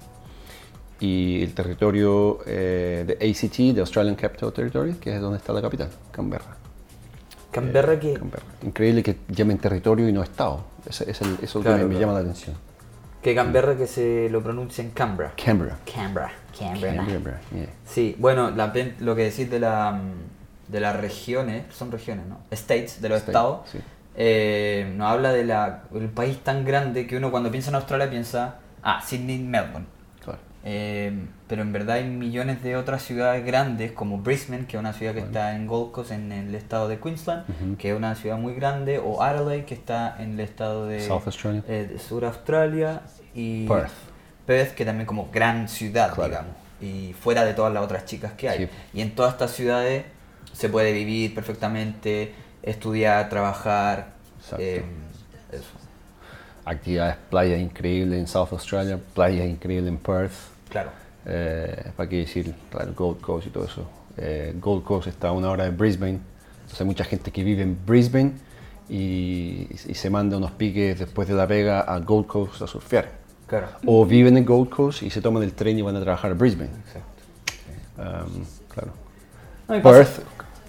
y 1.00 1.42
el 1.42 1.52
territorio 1.52 2.38
eh, 2.46 3.04
de 3.06 3.30
ACT, 3.30 3.74
de 3.74 3.80
Australian 3.80 4.14
Capital 4.14 4.52
Territory, 4.52 4.94
que 4.94 5.14
es 5.16 5.20
donde 5.20 5.38
está 5.38 5.52
la 5.52 5.60
capital, 5.60 5.90
Canberra. 6.12 6.56
Canberra 7.50 7.98
que... 7.98 8.14
Canberra. 8.14 8.44
Increíble 8.62 9.02
que 9.02 9.18
llamen 9.28 9.58
territorio 9.58 10.08
y 10.08 10.12
no 10.12 10.22
estado. 10.22 10.60
Ese- 10.88 11.10
es 11.10 11.20
el- 11.20 11.38
eso 11.42 11.60
Claro, 11.60 11.78
que 11.78 11.82
me, 11.82 11.88
me 11.88 11.94
claro. 11.96 12.00
llama 12.00 12.12
la 12.14 12.20
atención. 12.20 12.56
Que 13.22 13.34
Canberra 13.34 13.76
que 13.76 13.86
se 13.86 14.28
lo 14.30 14.42
pronuncia 14.42 14.82
en 14.82 14.90
Canberra. 14.90 15.32
Canberra. 15.42 15.78
Canberra. 15.86 16.32
Canberra. 16.58 17.06
Canberra, 17.06 17.40
yeah. 17.54 17.66
Sí, 17.84 18.16
bueno, 18.18 18.50
la 18.50 18.72
lo 19.00 19.14
que 19.14 19.22
decís 19.24 19.48
de, 19.48 19.60
la, 19.60 19.98
de 20.68 20.80
las 20.80 20.96
regiones, 20.96 21.64
son 21.72 21.92
regiones, 21.92 22.26
¿no? 22.26 22.40
States, 22.50 23.00
de 23.00 23.08
los 23.08 23.18
State, 23.18 23.30
estados, 23.30 23.68
sí. 23.70 23.78
eh, 24.16 24.92
nos 24.96 25.08
habla 25.10 25.32
del 25.32 26.08
país 26.10 26.38
tan 26.40 26.64
grande 26.64 27.06
que 27.06 27.16
uno 27.16 27.30
cuando 27.30 27.50
piensa 27.50 27.70
en 27.70 27.76
Australia 27.76 28.10
piensa, 28.10 28.56
ah, 28.82 29.00
Sydney, 29.04 29.38
Melbourne. 29.38 29.86
Eh, 30.64 31.12
pero 31.48 31.62
en 31.62 31.72
verdad 31.72 31.96
hay 31.96 32.04
millones 32.08 32.62
de 32.62 32.76
otras 32.76 33.02
ciudades 33.02 33.44
grandes 33.44 33.90
como 33.92 34.18
Brisbane, 34.18 34.66
que 34.66 34.76
es 34.76 34.80
una 34.80 34.92
ciudad 34.92 35.12
que 35.12 35.20
está 35.20 35.56
en 35.56 35.66
Gold 35.66 35.90
Coast, 35.92 36.12
en 36.12 36.30
el 36.30 36.54
estado 36.54 36.86
de 36.88 36.98
Queensland, 37.00 37.76
que 37.78 37.90
es 37.90 37.96
una 37.96 38.14
ciudad 38.14 38.38
muy 38.38 38.54
grande, 38.54 38.98
o 38.98 39.22
Adelaide, 39.22 39.64
que 39.64 39.74
está 39.74 40.16
en 40.22 40.34
el 40.34 40.40
estado 40.40 40.86
de, 40.86 41.00
South 41.00 41.22
Australia. 41.26 41.64
eh, 41.66 41.88
de 41.92 41.98
Sur 41.98 42.24
Australia, 42.24 43.02
y 43.34 43.66
Perth. 43.66 43.90
Perth, 44.46 44.74
que 44.74 44.84
también 44.84 45.06
como 45.06 45.30
gran 45.32 45.68
ciudad, 45.68 46.14
Claro. 46.14 46.30
digamos, 46.30 46.52
y 46.80 47.12
fuera 47.14 47.44
de 47.44 47.54
todas 47.54 47.72
las 47.72 47.82
otras 47.82 48.04
chicas 48.04 48.32
que 48.32 48.48
hay. 48.48 48.58
Sí. 48.66 48.68
Y 48.94 49.00
en 49.00 49.14
todas 49.14 49.32
estas 49.32 49.50
ciudades 49.52 50.04
se 50.52 50.68
puede 50.68 50.92
vivir 50.92 51.34
perfectamente, 51.34 52.34
estudiar, 52.62 53.28
trabajar, 53.28 54.12
eh, 54.58 54.84
eso. 55.50 55.64
Actividades, 56.64 57.16
playas 57.30 57.60
increíbles 57.60 58.20
en 58.20 58.26
South 58.28 58.48
Australia, 58.52 58.98
playas 59.14 59.46
increíbles 59.48 59.88
en 59.92 59.98
Perth. 59.98 60.51
Claro. 60.72 60.90
Eh, 61.26 61.92
¿Para 61.96 62.08
qué 62.08 62.16
decir? 62.16 62.54
Claro, 62.70 62.92
Gold 62.96 63.20
Coast 63.20 63.46
y 63.46 63.50
todo 63.50 63.64
eso. 63.64 63.88
Eh, 64.16 64.54
Gold 64.58 64.82
Coast 64.82 65.06
está 65.08 65.28
a 65.28 65.32
una 65.32 65.50
hora 65.50 65.64
de 65.64 65.70
Brisbane, 65.70 66.18
Entonces 66.54 66.80
hay 66.80 66.86
mucha 66.86 67.04
gente 67.04 67.30
que 67.30 67.44
vive 67.44 67.62
en 67.62 67.78
Brisbane 67.86 68.32
y, 68.88 69.68
y 69.86 69.94
se 69.94 70.10
manda 70.10 70.36
unos 70.36 70.50
piques 70.52 70.98
después 70.98 71.28
de 71.28 71.34
la 71.34 71.46
pega 71.46 71.80
a 71.82 71.98
Gold 72.00 72.26
Coast 72.26 72.62
a 72.62 72.66
surfear. 72.66 73.10
Claro. 73.46 73.68
O 73.86 74.06
viven 74.06 74.36
en 74.38 74.46
Gold 74.46 74.70
Coast 74.70 75.02
y 75.02 75.10
se 75.10 75.20
toman 75.20 75.42
el 75.42 75.52
tren 75.52 75.78
y 75.78 75.82
van 75.82 75.94
a 75.94 76.00
trabajar 76.00 76.30
a 76.30 76.34
Brisbane. 76.34 76.70
Exacto. 76.86 77.12
Um, 77.98 78.44
claro. 78.68 78.92
No, 79.68 79.82
Perth, 79.82 80.20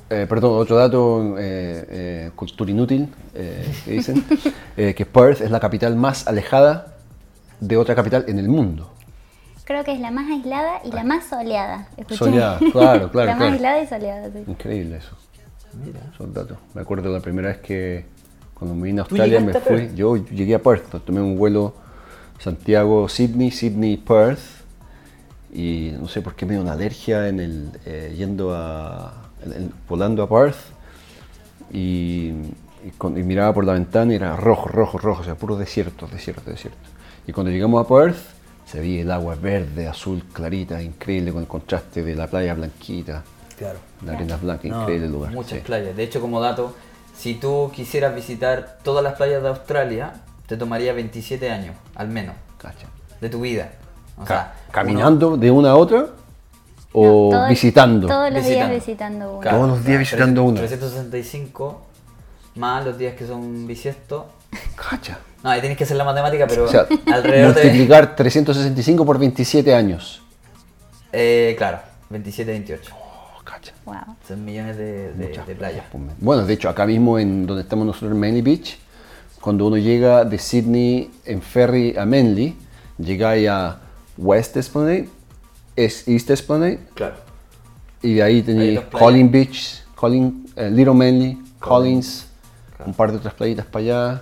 eh, 0.10 0.27
perdón, 0.27 0.60
otro 0.60 0.75
dato, 0.75 1.36
eh, 1.39 1.86
eh, 1.89 2.31
cultura 2.36 2.69
inútil, 2.69 3.10
que 3.33 3.91
dicen, 3.91 4.24
que 4.75 5.05
Perth 5.05 5.41
es 5.41 5.50
la 5.50 5.60
capital 5.60 5.95
más 5.95 6.27
alejada 6.27 6.98
de 7.60 7.77
otra 7.77 7.95
capital 7.95 8.25
en 8.27 8.38
el 8.38 8.48
mundo. 8.48 8.91
Creo 9.65 9.84
que 9.84 9.93
es 9.93 10.00
la 10.00 10.12
más 10.12 10.29
aislada 10.29 10.82
y 10.84 10.91
la 10.91 11.03
más 11.03 11.25
soleada. 11.25 11.88
Escuché. 11.98 12.17
Soleada, 12.17 12.60
claro, 12.72 13.10
claro, 13.12 13.12
la 13.27 13.36
más 13.36 13.38
claro. 13.38 13.53
aislada 13.53 13.82
y 13.84 13.88
soleada, 13.88 14.29
sí. 14.32 14.43
Increíble 14.48 14.98
eso, 14.98 15.15
Mira. 15.86 16.00
esos 16.13 16.34
datos. 16.34 16.58
Me 16.74 16.82
acuerdo 16.82 17.10
la 17.12 17.20
primera 17.22 17.48
vez 17.50 17.58
que 17.60 18.05
cuando 18.53 18.75
me 18.75 18.84
vine 18.88 19.01
a 19.01 19.03
¿Tú 19.05 19.15
Australia 19.15 19.39
me 19.39 19.53
fui, 19.53 19.62
Perth? 19.62 19.96
yo 19.96 20.17
llegué 20.17 20.55
a 20.55 20.60
Perth, 20.62 21.03
tomé 21.05 21.22
un 21.22 21.38
vuelo 21.38 21.74
Santiago-Sydney, 22.39 23.51
Sydney-Perth 23.51 24.41
y 25.53 25.91
no 26.00 26.08
sé 26.08 26.22
por 26.22 26.36
qué 26.36 26.46
me 26.46 26.53
dio 26.53 26.62
una 26.62 26.74
alergia 26.74 27.27
en 27.29 27.39
el, 27.39 27.70
eh, 27.86 28.13
yendo 28.17 28.53
a, 28.53 29.13
en- 29.46 29.53
en- 29.53 29.74
volando 29.88 30.24
a 30.24 30.29
Perth 30.29 30.58
y, 31.72 32.29
y 32.86 32.91
con- 32.98 33.17
y 33.17 33.24
miraba 33.24 33.53
por 33.53 33.65
la 33.65 33.74
ventana 33.74 34.12
y 34.13 34.15
era 34.17 34.36
rojo, 34.36 34.67
rojo, 34.67 34.98
rojo, 34.98 35.22
o 35.22 35.24
sea, 35.24 35.36
puro 35.36 35.55
desierto, 35.55 36.08
desierto, 36.08 36.50
desierto. 36.51 36.77
Y 37.27 37.32
cuando 37.32 37.51
llegamos 37.51 37.84
a 37.84 37.88
Perth 37.88 38.17
se 38.65 38.79
veía 38.79 39.01
el 39.01 39.12
agua 39.12 39.36
verde, 39.36 39.88
azul, 39.88 40.24
clarita, 40.34 40.82
increíble 40.82 41.32
con 41.32 41.41
el 41.41 41.48
contraste 41.48 42.03
de 42.03 42.15
la 42.15 42.27
playa 42.27 42.53
blanquita, 42.53 43.24
Claro. 43.58 43.79
la 44.05 44.13
arena 44.13 44.38
blanca, 44.38 44.67
No, 44.67 44.82
increíble 44.82 45.08
lugar. 45.10 45.32
Muchas 45.32 45.60
sí. 45.60 45.63
playas. 45.65 45.96
De 45.96 46.03
hecho, 46.03 46.20
como 46.22 46.39
dato, 46.39 46.75
si 47.15 47.36
tú 47.36 47.72
quisieras 47.74 48.15
visitar 48.15 48.79
todas 48.84 49.03
las 49.03 49.13
playas 49.13 49.41
de 49.43 49.50
Australia, 49.50 50.13
te 50.48 50.58
tomaría 50.58 50.93
27 50.93 51.50
años, 51.51 51.75
al 51.96 52.08
menos, 52.08 52.36
Cacha. 52.58 52.88
de 53.22 53.29
tu 53.29 53.41
vida. 53.41 53.72
O 54.17 54.22
Ca- 54.22 54.27
sea, 54.27 54.53
¿Caminando 54.72 55.38
de 55.38 55.50
una 55.51 55.72
a 55.72 55.75
otra 55.75 56.08
o 56.91 57.29
No, 57.32 57.38
todo- 57.39 57.50
visitando? 57.50 58.08
Todos 58.08 58.32
los 58.34 58.46
días 58.46 58.70
Visitando. 58.70 59.39
Claro, 59.39 59.58
Todos 59.58 59.70
los 59.72 59.86
días 59.86 60.00
visitando 60.00 60.43
una. 60.43 60.60
365 60.60 61.86
más 62.55 62.86
los 62.86 62.98
días 62.98 63.15
que 63.15 63.25
son 63.25 63.65
bisiestos. 63.67 64.25
Cacha. 64.75 65.17
No, 65.43 65.50
ahí 65.50 65.59
tienes 65.59 65.77
que 65.77 65.83
hacer 65.83 65.97
la 65.97 66.03
matemática, 66.05 66.47
pero 66.47 66.65
O 66.65 66.67
sea, 66.67 66.88
alrededor 67.12 67.53
de. 67.53 67.63
multiplicar 67.63 68.15
365 68.15 69.05
por 69.05 69.19
27 69.19 69.75
años. 69.75 70.21
Eh, 71.12 71.53
claro, 71.57 71.79
27, 72.09 72.50
28. 72.51 72.91
Oh, 72.95 73.43
cacha. 73.43 73.73
Wow. 73.85 73.95
Son 74.27 74.43
millones 74.43 74.77
de, 74.77 75.13
de, 75.13 75.27
de 75.45 75.55
playas. 75.55 75.83
Bueno, 76.19 76.45
de 76.45 76.53
hecho, 76.53 76.69
acá 76.69 76.85
mismo 76.85 77.19
en 77.19 77.45
donde 77.45 77.63
estamos 77.63 77.85
nosotros 77.85 78.12
en 78.13 78.19
Manly 78.19 78.41
Beach, 78.41 78.77
cuando 79.41 79.67
uno 79.67 79.77
llega 79.77 80.23
de 80.23 80.39
Sydney 80.39 81.12
en 81.25 81.41
ferry 81.41 81.95
a 81.97 82.05
Manly, 82.05 82.55
llegáis 82.97 83.50
a 83.50 83.79
West 84.17 84.55
Esplanade, 84.55 85.09
es 85.75 86.07
East 86.07 86.29
Esplanade, 86.29 86.79
Claro. 86.93 87.15
y 88.01 88.13
de 88.13 88.23
ahí 88.23 88.41
tenéis. 88.41 88.79
Collins 88.91 89.31
Beach, 89.31 89.83
Collin, 89.95 90.45
eh, 90.55 90.69
Little 90.71 90.93
Manly, 90.93 91.38
Collins, 91.59 92.27
Claro. 92.77 92.85
un 92.91 92.93
par 92.95 93.12
de 93.12 93.17
otras 93.17 93.33
playitas 93.33 93.65
para 93.65 93.83
allá, 93.83 94.21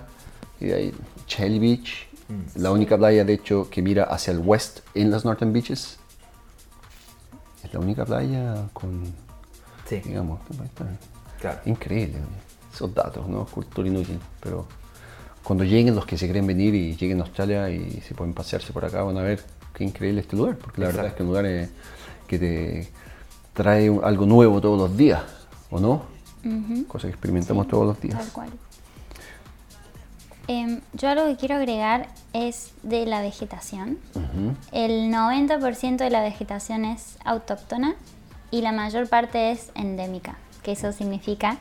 y 0.60 0.64
de 0.66 0.74
ahí 0.74 0.92
Shelly 1.36 1.58
Beach, 1.58 2.08
Mm. 2.28 2.62
la 2.62 2.70
única 2.70 2.96
playa 2.96 3.24
de 3.24 3.34
hecho 3.34 3.68
que 3.68 3.82
mira 3.82 4.04
hacia 4.04 4.32
el 4.32 4.38
west 4.38 4.80
en 4.94 5.10
las 5.10 5.24
Northern 5.24 5.52
Beaches. 5.52 5.98
Es 7.64 7.72
la 7.74 7.80
única 7.80 8.04
playa 8.04 8.68
con, 8.72 9.02
Sí, 9.88 9.96
digamos, 10.04 10.40
claro. 11.40 11.58
Increíble, 11.66 12.18
esos 12.72 12.94
datos, 12.94 13.28
¿no? 13.28 13.44
Cultura 13.46 13.86
inútil. 13.88 14.18
Pero 14.40 14.66
cuando 15.42 15.64
lleguen 15.64 15.94
los 15.94 16.06
que 16.06 16.16
se 16.16 16.26
quieren 16.26 16.46
venir 16.46 16.74
y 16.74 16.96
lleguen 16.96 17.20
a 17.20 17.24
Australia 17.24 17.68
y 17.70 18.00
se 18.00 18.14
pueden 18.14 18.32
pasearse 18.32 18.72
por 18.72 18.84
acá, 18.84 19.02
van 19.02 19.18
a 19.18 19.22
ver 19.22 19.42
qué 19.74 19.84
increíble 19.84 20.20
este 20.22 20.36
lugar. 20.36 20.56
Porque 20.56 20.80
la 20.80 20.86
verdad 20.86 21.06
es 21.06 21.12
Exacto. 21.12 21.16
que 21.18 21.22
es 21.22 21.26
un 21.26 21.28
lugar 21.28 21.46
eh, 21.46 21.68
que 22.28 22.38
te 22.38 22.88
trae 23.52 23.86
algo 24.04 24.24
nuevo 24.26 24.60
todos 24.60 24.78
los 24.78 24.96
días, 24.96 25.22
¿o 25.70 25.78
no? 25.80 26.02
Ujú. 26.44 26.86
Cosa 26.86 27.08
que 27.08 27.12
experimentamos 27.12 27.68
todos 27.68 27.86
los 27.86 28.00
días. 28.00 28.18
Tal 28.18 28.32
cual. 28.32 28.48
Em, 30.48 30.80
yo 30.92 31.08
algo 31.08 31.26
que 31.26 31.36
quiero 31.36 31.54
agregar 31.56 32.08
es 32.32 32.72
de 32.82 33.06
la 33.06 33.20
vegetación. 33.22 33.98
Ujú. 34.14 34.54
El 34.72 35.10
90% 35.12 35.96
de 35.98 36.10
la 36.10 36.20
vegetación 36.22 36.84
es 36.84 37.16
autóctona 37.24 37.94
y 38.50 38.60
la 38.62 38.72
mayor 38.72 39.08
parte 39.08 39.52
es 39.52 39.70
endémica, 39.74 40.36
que 40.62 40.72
eso 40.72 40.92
significa 40.92 41.58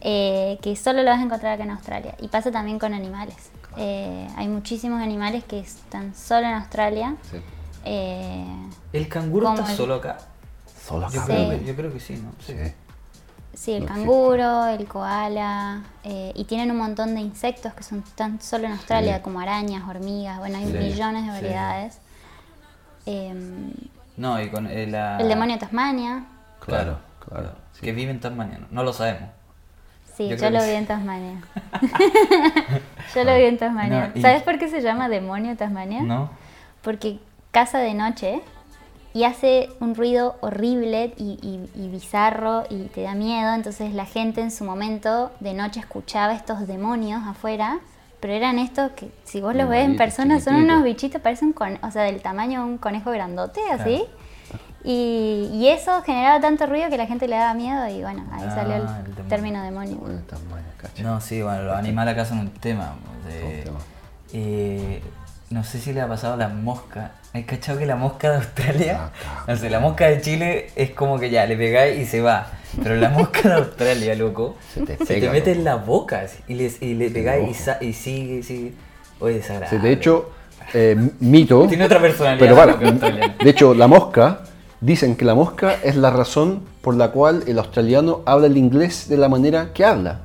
eh, 0.00 0.58
que 0.62 0.76
solo 0.76 1.02
lo 1.02 1.10
vas 1.10 1.18
a 1.20 1.22
encontrar 1.22 1.54
acá 1.54 1.64
en 1.64 1.70
Australia. 1.70 2.14
Y 2.20 2.28
pasa 2.28 2.50
también 2.52 2.78
con 2.78 2.94
animales. 2.94 3.50
Eh, 3.76 4.28
hay 4.36 4.46
muchísimos 4.48 5.00
animales 5.02 5.42
que 5.44 5.58
están 5.60 6.14
solo 6.14 6.46
en 6.46 6.54
Australia. 6.54 7.16
Sí. 7.30 7.38
eh, 7.84 8.46
¿El 8.92 9.08
canguro 9.08 9.52
está 9.54 9.70
el- 9.70 9.76
solo 9.76 9.94
acá? 9.94 10.18
Solo 10.86 11.08
Yo, 11.10 11.20
acá, 11.20 11.26
creo, 11.34 11.46
güey. 11.46 11.58
que- 11.60 11.64
yo 11.66 11.76
creo 11.76 11.92
que 11.92 12.00
sí, 12.00 12.14
¿no? 12.14 12.30
Sí. 12.44 12.52
sí, 12.52 12.72
el 13.66 13.80
No, 13.82 13.88
sí. 13.88 13.94
canguro, 13.94 14.66
el 14.66 14.86
koala, 14.86 15.82
eh, 16.04 16.32
y 16.34 16.44
tienen 16.44 16.70
un 16.70 16.78
montón 16.78 17.14
de 17.14 17.20
insectos 17.20 17.74
que 17.74 17.82
son 17.82 18.02
tan 18.14 18.40
solo 18.40 18.66
en 18.66 18.72
Australia, 18.72 19.16
Sí. 19.16 19.22
como 19.22 19.40
arañas, 19.40 19.82
hormigas, 19.88 20.38
bueno, 20.38 20.58
hay 20.58 20.66
Sí. 20.66 20.72
millones 20.72 21.26
de 21.26 21.32
Sí. 21.32 21.44
variedades. 21.44 21.98
Em, 23.06 23.72
No, 24.16 24.40
y 24.40 24.48
con 24.50 24.66
eh, 24.66 24.86
la... 24.86 25.18
el 25.18 25.28
demonio 25.28 25.54
de 25.54 25.60
Tasmania, 25.60 26.24
Claro, 26.60 26.98
claro. 27.26 27.52
sí. 27.72 27.80
Que 27.82 27.92
vive 27.92 28.10
en 28.10 28.20
Tasmania, 28.20 28.58
¿no? 28.58 28.66
No 28.70 28.82
lo 28.82 28.92
sabemos. 28.92 29.30
Sí, 30.16 30.28
Yo 30.28 30.50
lo 30.50 30.58
vi 30.58 30.64
sí. 30.70 30.74
en 30.74 30.86
Tasmania. 30.86 31.40
yo 33.14 33.24
lo 33.24 33.34
vi 33.36 33.42
en 33.44 33.58
Tasmania. 33.58 34.10
No, 34.12 34.18
y- 34.18 34.22
¿Sabes 34.22 34.42
por 34.42 34.58
qué 34.58 34.68
se 34.68 34.80
llama 34.82 35.08
demonio 35.08 35.56
Tasmania? 35.56 36.02
¿No? 36.02 36.30
Porque 36.82 37.20
caza 37.52 37.78
de 37.78 37.94
noche 37.94 38.40
y 39.18 39.24
hace 39.24 39.68
un 39.80 39.94
ruido 39.94 40.36
horrible 40.40 41.12
y, 41.16 41.38
y- 41.42 41.68
y 41.84 41.88
bizarro 41.88 42.64
y 42.70 42.84
te 42.84 43.02
da 43.02 43.14
miedo. 43.14 43.52
Entonces 43.54 43.92
la 43.94 44.04
gente 44.06 44.40
en 44.40 44.50
su 44.50 44.64
momento 44.64 45.30
de 45.40 45.54
noche 45.54 45.80
escuchaba 45.80 46.34
estos 46.34 46.66
demonios 46.66 47.20
afuera. 47.26 47.80
Pero 48.20 48.32
eran 48.32 48.58
estos 48.58 48.90
que, 48.92 49.10
si 49.24 49.40
vos 49.40 49.54
los 49.54 49.68
ves 49.68 49.84
en 49.84 49.96
persona, 49.96 50.40
son 50.40 50.56
unos 50.56 50.82
bichitos, 50.82 51.20
parecen, 51.20 51.52
con, 51.52 51.78
o 51.84 51.90
sea, 51.92 52.02
del 52.02 52.20
tamaño 52.20 52.64
de 52.64 52.70
un 52.72 52.78
conejo 52.78 53.10
grandote, 53.12 53.60
así. 53.70 54.04
Y, 54.84 55.48
y 55.52 55.68
eso 55.68 56.02
generaba 56.02 56.40
tanto 56.40 56.66
ruido 56.66 56.88
que 56.90 56.96
la 56.96 57.06
gente 57.06 57.28
le 57.28 57.36
daba 57.36 57.54
miedo 57.54 57.86
y 57.88 58.02
bueno, 58.02 58.24
ahí 58.32 58.44
Ah, 58.48 58.54
salió 58.54 58.74
el, 58.76 58.82
el 58.82 58.88
demonio. 59.04 59.28
término 59.28 59.62
demonio. 59.62 59.98
No, 61.02 61.20
sí, 61.20 61.42
bueno, 61.42 61.62
los 61.64 61.76
animales 61.76 62.14
acá 62.14 62.24
son 62.24 62.38
un 62.40 62.50
tema. 62.50 62.94
eh, 64.32 65.02
no 65.50 65.64
sé 65.64 65.78
si 65.78 65.92
le 65.92 66.00
ha 66.00 66.08
pasado 66.08 66.34
a 66.34 66.36
las 66.36 66.52
moscas. 66.54 67.10
¿Has 67.32 67.44
cachado 67.44 67.78
que 67.78 67.86
la 67.86 67.96
mosca 67.96 68.30
de 68.30 68.36
Australia? 68.36 69.06
Acá. 69.06 69.12
No 69.46 69.56
sé, 69.56 69.70
la 69.70 69.80
mosca 69.80 70.06
de 70.06 70.20
Chile 70.20 70.70
es 70.76 70.90
como 70.90 71.18
que 71.18 71.30
ya, 71.30 71.46
le 71.46 71.56
pegáis 71.56 71.98
y 72.00 72.06
se 72.06 72.20
va. 72.20 72.48
Pero 72.82 72.96
la 72.96 73.08
mosca 73.10 73.48
de 73.48 73.54
Australia, 73.54 74.14
loco, 74.14 74.56
Se 74.74 74.80
te 74.82 74.96
se 74.98 75.04
te 75.04 75.14
pega, 75.14 75.32
mete 75.32 75.50
loco. 75.50 75.58
en 75.58 75.64
la 75.64 75.74
boca 75.76 76.20
así, 76.20 76.38
y, 76.48 76.54
le- 76.54 76.72
y 76.80 76.94
le 76.94 77.10
pegáis 77.10 77.68
y, 77.80 77.84
y 77.86 77.92
sigue, 77.92 78.42
sigue. 78.42 78.72
Oye, 79.20 79.34
desagradable. 79.36 79.78
de 79.80 79.92
hecho, 79.92 80.30
eh, 80.74 80.96
mito. 81.20 81.66
Tiene 81.66 81.84
otra 81.84 82.00
personalidad. 82.00 82.38
Pero 82.40 82.54
la 82.54 82.76
para, 82.76 82.92
mosca 82.92 83.34
de 83.44 83.50
hecho, 83.50 83.74
la 83.74 83.86
mosca, 83.86 84.40
dicen 84.80 85.16
que 85.16 85.24
la 85.24 85.34
mosca 85.34 85.76
es 85.82 85.96
la 85.96 86.10
razón 86.10 86.62
por 86.82 86.94
la 86.94 87.10
cual 87.10 87.42
el 87.46 87.58
australiano 87.58 88.20
habla 88.26 88.46
el 88.46 88.56
inglés 88.56 89.08
de 89.08 89.16
la 89.16 89.28
manera 89.28 89.72
que 89.72 89.84
habla. 89.84 90.20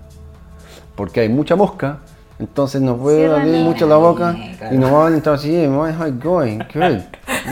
Porque 0.95 1.21
hay 1.21 1.29
mucha 1.29 1.55
mosca, 1.55 1.99
entonces 2.43 2.81
no 2.81 2.97
puede 2.97 3.31
abrir 3.31 3.55
mucho 3.63 3.87
la 3.87 3.95
boca 3.97 4.35
Claro. 4.57 4.75
y 4.75 4.77
no 4.77 4.93
van 4.93 5.13
a 5.13 5.15
entrar 5.15 5.35
así, 5.35 5.53
"Hey, 5.55 5.67
how 5.67 6.07
you 6.07 6.19
going? 6.21 6.59
Good. 6.73 6.99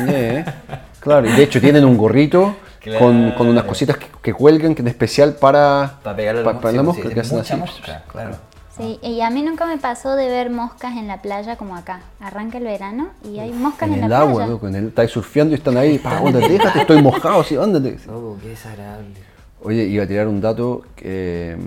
Yeah". 0.10 0.56
Claro, 1.00 1.28
y 1.28 1.32
de 1.32 1.44
hecho 1.44 1.60
tienen 1.60 1.84
un 1.86 1.98
gorrito 1.98 2.56
con, 3.00 3.32
con 3.32 3.48
unas 3.48 3.64
Claro. 3.64 3.68
cositas 3.68 3.98
que, 3.98 4.08
que 4.22 4.34
cuelgan, 4.34 4.76
que 4.76 4.82
es 4.82 4.88
especial 4.88 5.34
para, 5.36 6.00
Para 6.04 6.16
pegarle 6.16 6.44
pa- 6.44 6.54
la 6.54 6.60
para 6.60 6.74
la 6.78 6.84
mosca. 6.84 7.08
sí, 7.08 7.14
que 7.14 7.20
hacen 7.20 7.40
así. 7.40 7.56
mosca, 7.56 8.04
claro. 8.12 8.36
Sí, 8.78 9.00
y 9.04 9.22
a 9.22 9.30
mí 9.30 9.42
nunca 9.44 9.66
me 9.66 9.78
pasó 9.78 10.16
de 10.16 10.28
ver 10.30 10.50
moscas 10.50 10.96
en 10.96 11.08
la 11.08 11.22
playa 11.22 11.56
como 11.58 11.76
acá. 11.76 12.02
Arranca 12.20 12.58
el 12.58 12.64
verano 12.64 13.10
y 13.24 13.40
hay 13.40 13.52
moscas 13.52 13.90
en, 13.90 13.96
En 13.96 14.00
la 14.02 14.06
el 14.08 14.14
agua, 14.14 14.34
playa. 14.36 14.50
loco, 14.52 14.68
en 14.68 14.76
el, 14.76 14.88
estáis 14.88 15.12
surfeando 15.12 15.54
y 15.54 15.58
están 15.58 15.76
ahí, 15.78 15.98
pa, 16.00 16.18
ándate, 16.26 16.50
déjate, 16.50 16.80
estoy 16.82 17.02
mojado, 17.02 17.44
sí, 17.44 17.58
ándate. 17.58 17.98
Oh, 18.10 18.38
qué 18.42 18.50
desagradable. 18.50 19.16
Oye, 19.64 19.84
iba 19.84 20.04
a 20.04 20.08
tirar 20.08 20.28
un 20.28 20.40
dato 20.42 20.84
que, 20.96 21.58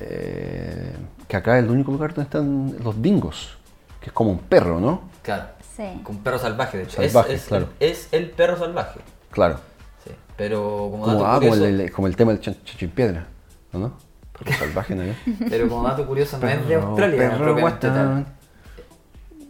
eh, 0.00 0.92
que 1.34 1.38
acá 1.38 1.58
es 1.58 1.64
el 1.64 1.70
único 1.72 1.90
lugar 1.90 2.14
donde 2.14 2.22
están 2.28 2.76
los 2.84 3.02
dingos, 3.02 3.56
que 4.00 4.06
es 4.06 4.12
como 4.12 4.30
un 4.30 4.38
perro, 4.38 4.78
¿no? 4.78 5.00
Claro. 5.22 5.46
Sí. 5.76 5.82
Con 6.04 6.18
perro 6.18 6.38
salvaje, 6.38 6.78
de 6.78 6.84
hecho. 6.84 7.02
Salvaje, 7.02 7.34
es, 7.34 7.42
es- 7.42 7.48
claro. 7.48 7.68
es 7.80 8.08
el 8.12 8.30
perro 8.30 8.56
salvaje. 8.56 9.00
Claro. 9.32 9.58
Sí. 10.04 10.12
Pero 10.36 10.60
como 10.92 11.02
Como, 11.04 11.14
dato 11.14 11.26
ah, 11.26 11.40
como, 11.40 11.54
el, 11.54 11.80
el- 11.80 11.90
como 11.90 12.06
el 12.06 12.14
tema 12.14 12.30
del 12.30 12.40
chan- 12.40 12.54
chancho 12.64 12.84
en 12.84 12.90
piedra, 12.92 13.26
¿o 13.72 13.78
no? 13.78 13.94
Porque 14.32 14.52
salvaje, 14.52 14.94
¿no? 14.94 15.02
pero 15.50 15.68
como 15.68 15.82
dato 15.88 16.06
curioso 16.06 16.38
no 16.38 16.48
es 16.48 16.68
de 16.68 16.74
Australia, 16.76 17.30
perro. 17.30 18.24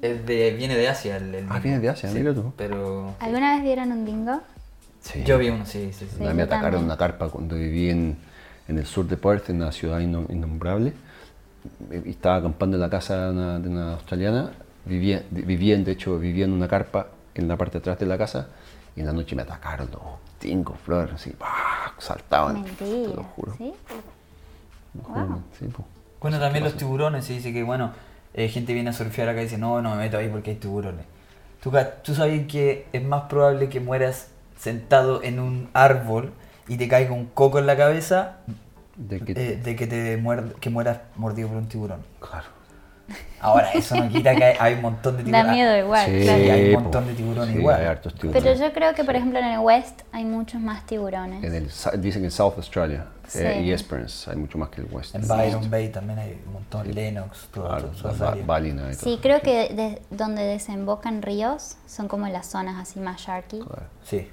Es 0.00 0.24
de, 0.26 0.50
viene 0.56 0.76
de 0.76 0.88
Asia 0.88 1.16
el, 1.18 1.34
el 1.34 1.46
Ah, 1.50 1.58
viene 1.58 1.80
de 1.80 1.88
Asia, 1.90 2.10
mira 2.12 2.32
tú. 2.34 2.52
Pero 2.56 3.14
¿Alguna 3.20 3.54
vez 3.56 3.62
vieron 3.62 3.92
un 3.92 4.04
dingo? 4.06 4.40
Sí. 5.00 5.22
yo 5.24 5.36
vi 5.36 5.50
uno, 5.50 5.66
sí, 5.66 5.90
sí, 5.92 6.06
sí. 6.10 6.16
Sí. 6.16 6.24
Me 6.24 6.42
atacaron 6.42 6.62
también. 6.62 6.84
una 6.86 6.96
carpa 6.96 7.28
cuando 7.28 7.56
viví 7.56 7.90
en, 7.90 8.16
en 8.68 8.78
el 8.78 8.86
sur 8.86 9.06
de 9.06 9.18
Perth, 9.18 9.50
en 9.50 9.56
una 9.56 9.70
ciudad 9.72 10.00
innom- 10.00 10.30
innombrable. 10.30 10.94
Eh, 11.90 12.02
Estaba 12.06 12.36
acampando 12.36 12.76
en 12.76 12.80
la 12.80 12.90
casa 12.90 13.26
de 13.26 13.30
una, 13.32 13.58
de 13.58 13.68
una 13.68 13.92
australiana. 13.94 14.50
Vivía, 14.84 15.22
vivían, 15.30 15.84
de 15.84 15.92
hecho, 15.92 16.18
vivía 16.18 16.44
en 16.44 16.52
una 16.52 16.68
carpa 16.68 17.06
en 17.34 17.48
la 17.48 17.56
parte 17.56 17.74
de 17.74 17.78
atrás 17.78 17.98
de 17.98 18.06
la 18.06 18.18
casa. 18.18 18.48
Y 18.96 19.00
en 19.00 19.06
la 19.06 19.12
noche 19.12 19.34
me 19.34 19.42
atacaron 19.42 19.88
los 19.90 20.00
cinco 20.40 20.74
flores, 20.84 21.14
así, 21.14 21.30
¡pah! 21.30 21.92
saltaban. 21.98 22.64
Te 22.64 22.84
Mentira. 22.84 23.16
lo 23.16 23.22
juro. 23.24 23.54
¿Sí? 23.58 23.72
Lo 24.96 25.02
juro, 25.04 25.26
Wow. 25.26 25.42
sí. 25.58 25.66
Bueno, 26.20 26.38
también 26.38 26.64
los 26.64 26.76
tiburones, 26.76 27.24
se 27.24 27.32
dice 27.34 27.52
que, 27.52 27.62
bueno, 27.64 27.92
eh, 28.34 28.48
gente 28.48 28.72
viene 28.72 28.90
a 28.90 28.92
surfear 28.92 29.28
acá 29.28 29.40
y 29.40 29.44
dice, 29.44 29.58
no, 29.58 29.82
no 29.82 29.90
me 29.90 29.96
meto 29.96 30.16
ahí 30.18 30.28
porque 30.28 30.50
hay 30.52 30.56
tiburones. 30.56 31.04
¿Tú, 31.62 31.72
tú 32.02 32.14
sabes 32.14 32.46
que 32.46 32.86
es 32.92 33.02
más 33.02 33.22
probable 33.22 33.68
que 33.68 33.80
mueras 33.80 34.28
sentado 34.56 35.22
en 35.22 35.40
un 35.40 35.68
árbol 35.72 36.30
y 36.68 36.76
te 36.76 36.88
caiga 36.88 37.12
un 37.12 37.26
coco 37.26 37.58
en 37.58 37.66
la 37.66 37.76
cabeza 37.76 38.36
De 38.96 39.20
que, 39.20 39.32
eh, 39.32 39.56
de 39.56 39.76
que 39.76 39.86
te 39.86 40.18
muer- 40.22 40.54
que 40.54 40.70
mueras 40.70 41.00
mordido 41.16 41.48
por 41.48 41.56
un 41.58 41.68
tiburón? 41.68 42.00
claro. 42.20 42.46
Ahora, 43.38 43.70
eso 43.72 43.94
no 43.96 44.08
quita 44.08 44.34
que 44.34 44.42
hay, 44.42 44.56
hay 44.58 44.74
un 44.76 44.80
montón 44.80 45.18
de 45.18 45.24
Da 45.24 45.26
tiburones. 45.26 45.52
miedo 45.52 45.76
igual, 45.76 46.06
Sí, 46.06 46.22
claro. 46.22 46.42
hay 46.54 46.74
un 46.74 46.82
montón 46.82 47.06
de 47.06 47.12
tiburones 47.14 47.52
Sí, 47.52 47.58
igual. 47.60 47.80
hay 47.80 47.86
hartos 47.86 48.14
tiburones. 48.14 48.42
Pero 48.42 48.58
yo 48.66 48.72
creo 48.72 48.94
que, 48.94 49.04
por 49.04 49.14
ejemplo, 49.16 49.38
en 49.40 49.44
el 49.44 49.58
West 49.58 50.00
hay 50.10 50.24
muchos 50.24 50.58
más 50.62 50.86
tiburones. 50.86 51.44
En 51.44 51.54
el, 51.54 52.00
dicen 52.00 52.24
en 52.24 52.30
South 52.30 52.54
Australia 52.56 53.04
Sí. 53.28 53.40
eh, 53.40 53.60
y 53.62 53.72
Esperance 53.72 54.30
hay 54.30 54.36
mucho 54.38 54.56
más 54.56 54.70
que 54.70 54.80
el 54.80 54.86
West. 54.90 55.14
En 55.14 55.28
Byron 55.28 55.70
Bay 55.70 55.90
también 55.90 56.18
hay 56.18 56.40
un 56.46 56.54
montón, 56.54 56.90
Lennox, 56.94 57.48
todo, 57.52 57.68
Claro, 57.68 57.88
todas 57.88 57.98
esas 58.14 58.18
Ba- 58.20 58.28
áreas. 58.30 58.46
Ballina 58.46 58.82
y 58.90 58.96
todo. 58.96 59.04
Sí, 59.04 59.18
creo 59.20 59.40
que 59.42 59.74
de- 59.74 60.00
donde 60.10 60.42
desembocan 60.42 61.20
ríos 61.20 61.76
son 61.86 62.08
como 62.08 62.26
las 62.28 62.46
zonas 62.46 62.76
así 62.80 63.00
más 63.00 63.20
sharky. 63.20 63.58
Claro, 63.58 63.82
Sí, 64.04 64.30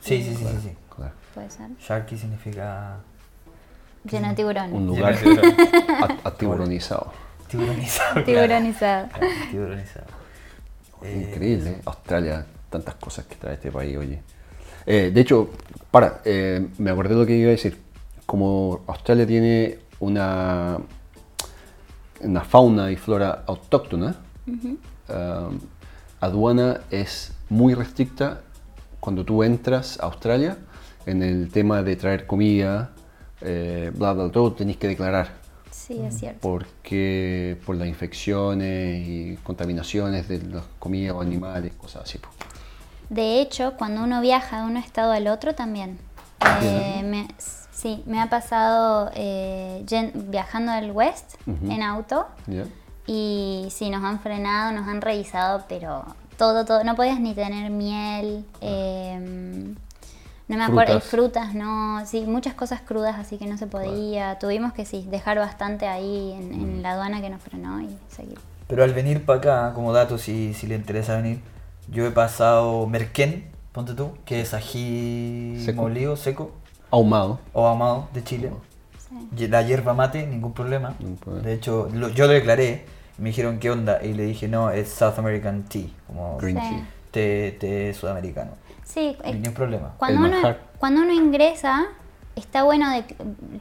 sí, 0.00 0.22
sí, 0.22 0.34
sí, 0.34 0.36
sí, 0.46 0.58
sí. 0.62 0.76
claro. 0.96 1.12
Puede 1.34 1.50
ser. 1.50 1.68
Sharky 1.78 2.16
significa 2.16 2.96
Lleno 4.10 4.28
de 4.28 4.34
tiburones. 4.34 4.72
Un 4.72 4.86
lugar 4.86 5.14
atiburonizado. 6.24 7.12
tiburonizado. 7.48 8.24
Tiburonizado. 8.24 9.08
Claro, 9.08 9.26
tiburonizado. 9.50 10.06
Eh, 11.02 11.28
Increíble, 11.30 11.70
¿eh? 11.70 11.82
Australia, 11.84 12.46
tantas 12.70 12.94
cosas 12.96 13.26
que 13.26 13.36
trae 13.36 13.54
este 13.54 13.70
país, 13.70 13.96
oye. 13.96 14.20
Eh, 14.86 15.10
de 15.12 15.20
hecho, 15.20 15.50
para, 15.90 16.20
eh, 16.24 16.66
me 16.78 16.90
acordé 16.90 17.14
de 17.14 17.20
lo 17.20 17.26
que 17.26 17.36
iba 17.36 17.48
a 17.48 17.52
decir. 17.52 17.82
Como 18.26 18.84
Australia 18.86 19.26
tiene 19.26 19.78
una, 20.00 20.78
una 22.20 22.40
fauna 22.42 22.90
y 22.90 22.96
flora 22.96 23.44
autóctona, 23.46 24.16
um, 24.46 25.60
aduana 26.20 26.80
es 26.90 27.34
muy 27.50 27.74
restricta 27.74 28.40
cuando 28.98 29.26
tú 29.26 29.42
entras 29.42 30.00
a 30.00 30.04
Australia 30.04 30.56
en 31.04 31.22
el 31.22 31.50
tema 31.50 31.82
de 31.82 31.96
traer 31.96 32.26
comida, 32.26 32.93
eh, 33.40 33.90
bla, 33.94 34.12
bla, 34.12 34.30
todo 34.30 34.52
tenés 34.52 34.76
que 34.76 34.88
declarar 34.88 35.32
Sí, 35.70 36.00
es 36.00 36.18
cierto. 36.18 36.38
porque 36.40 37.58
por 37.66 37.76
las 37.76 37.88
infecciones 37.88 39.06
y 39.06 39.36
contaminaciones 39.42 40.28
de 40.28 40.40
las 40.42 40.64
comidas 40.78 41.14
o 41.16 41.20
animales, 41.20 41.72
cosas 41.74 42.02
así. 42.04 42.18
De 43.10 43.40
hecho, 43.40 43.74
cuando 43.76 44.02
uno 44.02 44.20
viaja 44.20 44.60
de 44.62 44.66
un 44.66 44.76
estado 44.76 45.12
al 45.12 45.26
otro 45.26 45.54
también. 45.54 45.98
Eh, 46.62 47.02
me- 47.04 47.28
sí, 47.72 48.02
me 48.06 48.20
ha 48.20 48.28
pasado 48.30 49.10
eh, 49.14 49.84
viajando 50.14 50.72
al 50.72 50.90
West 50.90 51.34
en 51.46 51.82
auto 51.82 52.26
¿Ya? 52.46 52.64
y 53.06 53.66
sí, 53.70 53.90
nos 53.90 54.02
han 54.04 54.20
frenado, 54.20 54.72
nos 54.72 54.88
han 54.88 55.00
revisado, 55.00 55.64
pero 55.68 56.04
todo, 56.38 56.64
todo. 56.64 56.82
No 56.84 56.94
podías 56.96 57.20
ni 57.20 57.34
tener 57.34 57.70
miel, 57.70 58.44
eh, 58.60 59.74
no 60.48 60.56
me 60.58 60.64
acuerdo, 60.64 61.00
Frutas. 61.00 61.10
frutas, 61.10 61.54
no, 61.54 62.04
sí, 62.06 62.24
muchas 62.26 62.54
cosas 62.54 62.80
crudas, 62.82 63.16
así 63.18 63.38
que 63.38 63.46
no 63.46 63.56
se 63.56 63.66
podía. 63.66 64.38
Tuvimos 64.38 64.72
que 64.72 64.84
sí, 64.84 65.06
dejar 65.10 65.38
bastante 65.38 65.86
ahí 65.86 66.32
en, 66.32 66.52
en 66.52 66.82
la 66.82 66.92
aduana 66.92 67.20
que 67.20 67.30
nos 67.30 67.40
frenó 67.42 67.80
y 67.80 67.96
seguir. 68.08 68.38
Pero 68.66 68.84
al 68.84 68.92
venir 68.92 69.24
para 69.24 69.38
acá, 69.38 69.72
como 69.74 69.92
dato, 69.92 70.18
si, 70.18 70.52
si 70.54 70.66
le 70.66 70.74
interesa 70.74 71.16
venir, 71.16 71.40
yo 71.88 72.06
he 72.06 72.10
pasado 72.10 72.86
merquén, 72.86 73.46
ponte 73.72 73.94
tú, 73.94 74.12
que 74.24 74.40
es 74.42 74.52
ají 74.54 75.62
Seco. 75.64 75.82
molido, 75.82 76.16
seco, 76.16 76.52
Ahumado. 76.90 77.40
o 77.52 77.66
amado 77.66 78.08
de 78.12 78.22
Chile. 78.24 78.50
Sí. 79.36 79.48
La 79.48 79.62
hierba 79.62 79.94
mate, 79.94 80.26
ningún 80.26 80.52
problema. 80.52 80.94
Ningún 80.98 81.16
problema. 81.16 81.46
De 81.46 81.54
hecho, 81.54 81.88
lo- 81.92 82.08
yo 82.08 82.26
lo 82.26 82.32
declaré, 82.32 82.84
me 83.18 83.30
dijeron 83.30 83.58
qué 83.58 83.70
onda, 83.70 84.02
y 84.02 84.12
le 84.14 84.24
dije, 84.24 84.48
no, 84.48 84.70
es 84.70 84.88
South 84.90 85.18
American 85.18 85.62
Tea, 85.64 85.86
como 86.06 86.36
Green 86.38 86.58
Sí. 86.60 86.68
tea. 86.68 86.86
té, 87.10 87.56
té 87.60 87.94
sudamericano. 87.94 88.52
Sí, 88.84 89.16
eh, 89.24 89.32
Ningún 89.34 89.54
problema. 89.54 89.94
Cuando 89.98 90.20
uno, 90.26 90.36
cuando 90.78 91.00
uno 91.02 91.12
ingresa, 91.12 91.86
está 92.36 92.62
bueno, 92.64 92.90
de, 92.90 93.04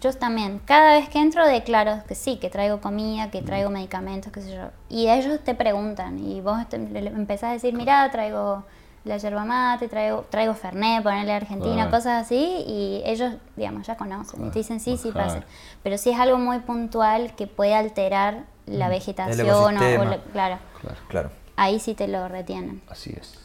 yo 0.01 0.13
también, 0.13 0.59
cada 0.65 0.93
vez 0.93 1.09
que 1.09 1.19
entro 1.19 1.45
declaro 1.45 2.03
que 2.07 2.15
sí, 2.15 2.38
que 2.38 2.49
traigo 2.49 2.81
comida, 2.81 3.29
que 3.31 3.41
traigo 3.41 3.69
medicamentos, 3.69 4.31
qué 4.31 4.41
sé 4.41 4.53
yo. 4.55 4.69
Y 4.89 5.09
ellos 5.09 5.39
te 5.43 5.55
preguntan 5.55 6.19
y 6.19 6.41
vos 6.41 6.67
te- 6.69 6.75
empezás 6.77 7.49
a 7.49 7.53
decir, 7.53 7.73
mira, 7.73 8.09
traigo 8.12 8.63
la 9.05 9.17
yerba 9.17 9.43
mate, 9.43 9.89
traigo, 9.89 10.25
traigo 10.29 10.53
Fernet, 10.53 11.03
ponerle 11.03 11.33
Argentina, 11.33 11.75
Claro. 11.75 11.91
cosas 11.91 12.23
así, 12.25 12.63
y 12.65 13.01
ellos, 13.05 13.33
digamos, 13.57 13.86
ya 13.86 13.97
conocen, 13.97 14.45
y 14.47 14.49
te 14.49 14.59
dicen 14.59 14.79
sí, 14.79 14.95
sí, 14.97 15.12
pasa. 15.12 15.43
Pero 15.83 15.97
si 15.97 16.09
es 16.12 16.19
algo 16.19 16.38
muy 16.38 16.59
puntual 16.59 17.36
que 17.36 17.45
puede 17.47 17.75
alterar 17.75 18.45
la 18.65 18.88
vegetación, 18.88 19.49
o, 19.49 19.63
o 19.63 20.31
claro, 20.31 20.59
Claro, 20.81 20.97
Claro. 21.09 21.29
ahí 21.57 21.79
sí 21.81 21.93
te 21.95 22.07
lo 22.07 22.27
retienen. 22.29 22.81
así 22.89 23.13
es. 23.19 23.39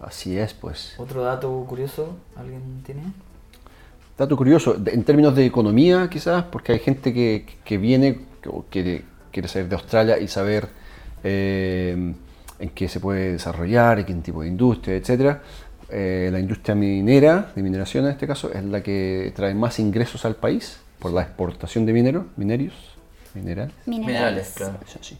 Así 0.00 0.36
es, 0.38 0.52
pues. 0.54 0.94
Otro 0.98 1.22
dato 1.22 1.64
curioso, 1.68 2.16
¿alguien 2.36 2.82
tiene? 2.84 3.02
Dato 4.18 4.36
curioso, 4.36 4.76
en 4.86 5.02
términos 5.04 5.34
de 5.34 5.46
economía 5.46 6.08
quizás, 6.10 6.44
porque 6.44 6.72
hay 6.72 6.78
gente 6.78 7.12
que, 7.12 7.46
que 7.64 7.78
viene 7.78 8.20
que- 8.42 8.48
o 8.48 8.64
quiere, 8.70 9.04
quiere 9.32 9.48
salir 9.48 9.68
de 9.68 9.74
Australia 9.76 10.18
y 10.18 10.28
saber 10.28 10.68
eh, 11.24 12.14
en 12.58 12.68
qué 12.70 12.88
se 12.88 13.00
puede 13.00 13.32
desarrollar, 13.32 13.98
en 14.00 14.04
qué 14.04 14.14
tipo 14.14 14.42
de 14.42 14.48
industria, 14.48 14.94
etc. 14.96 15.38
la 16.30 16.38
industria 16.38 16.74
minera, 16.74 17.52
de 17.54 17.62
mineración 17.62 18.04
en 18.04 18.12
este 18.12 18.26
caso, 18.26 18.52
es 18.52 18.62
la 18.64 18.82
que 18.82 19.32
trae 19.34 19.54
más 19.54 19.78
ingresos 19.78 20.24
al 20.24 20.36
país 20.36 20.78
por 20.98 21.12
la 21.12 21.22
exportación 21.22 21.86
de 21.86 21.92
minero, 21.92 22.26
minerios, 22.36 22.74
minerales. 23.34 23.74
Minerales. 23.86 24.52
claro. 24.56 24.78
Sí. 25.00 25.16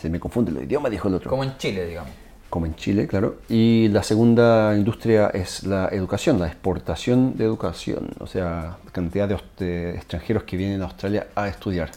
Se 0.00 0.08
me 0.08 0.20
confunde 0.20 0.52
los 0.52 0.62
idiomas, 0.62 0.90
dijo 0.92 1.08
el 1.08 1.14
otro. 1.14 1.30
Como 1.30 1.42
en 1.42 1.56
Chile, 1.58 1.86
digamos. 1.86 2.12
Como 2.50 2.66
en 2.66 2.74
Chile, 2.76 3.06
claro. 3.06 3.36
Y 3.48 3.88
la 3.88 4.02
segunda 4.02 4.74
industria 4.76 5.28
es 5.28 5.64
la 5.64 5.88
educación, 5.92 6.38
la 6.40 6.46
exportación 6.46 7.36
de 7.36 7.44
educación, 7.44 8.08
o 8.20 8.26
sea, 8.26 8.78
cantidad 8.92 9.28
de, 9.28 9.38
de 9.58 9.90
extranjeros 9.96 10.44
que 10.44 10.56
vienen 10.56 10.80
a 10.82 10.86
Australia 10.86 11.26
a 11.34 11.48
estudiar, 11.48 11.90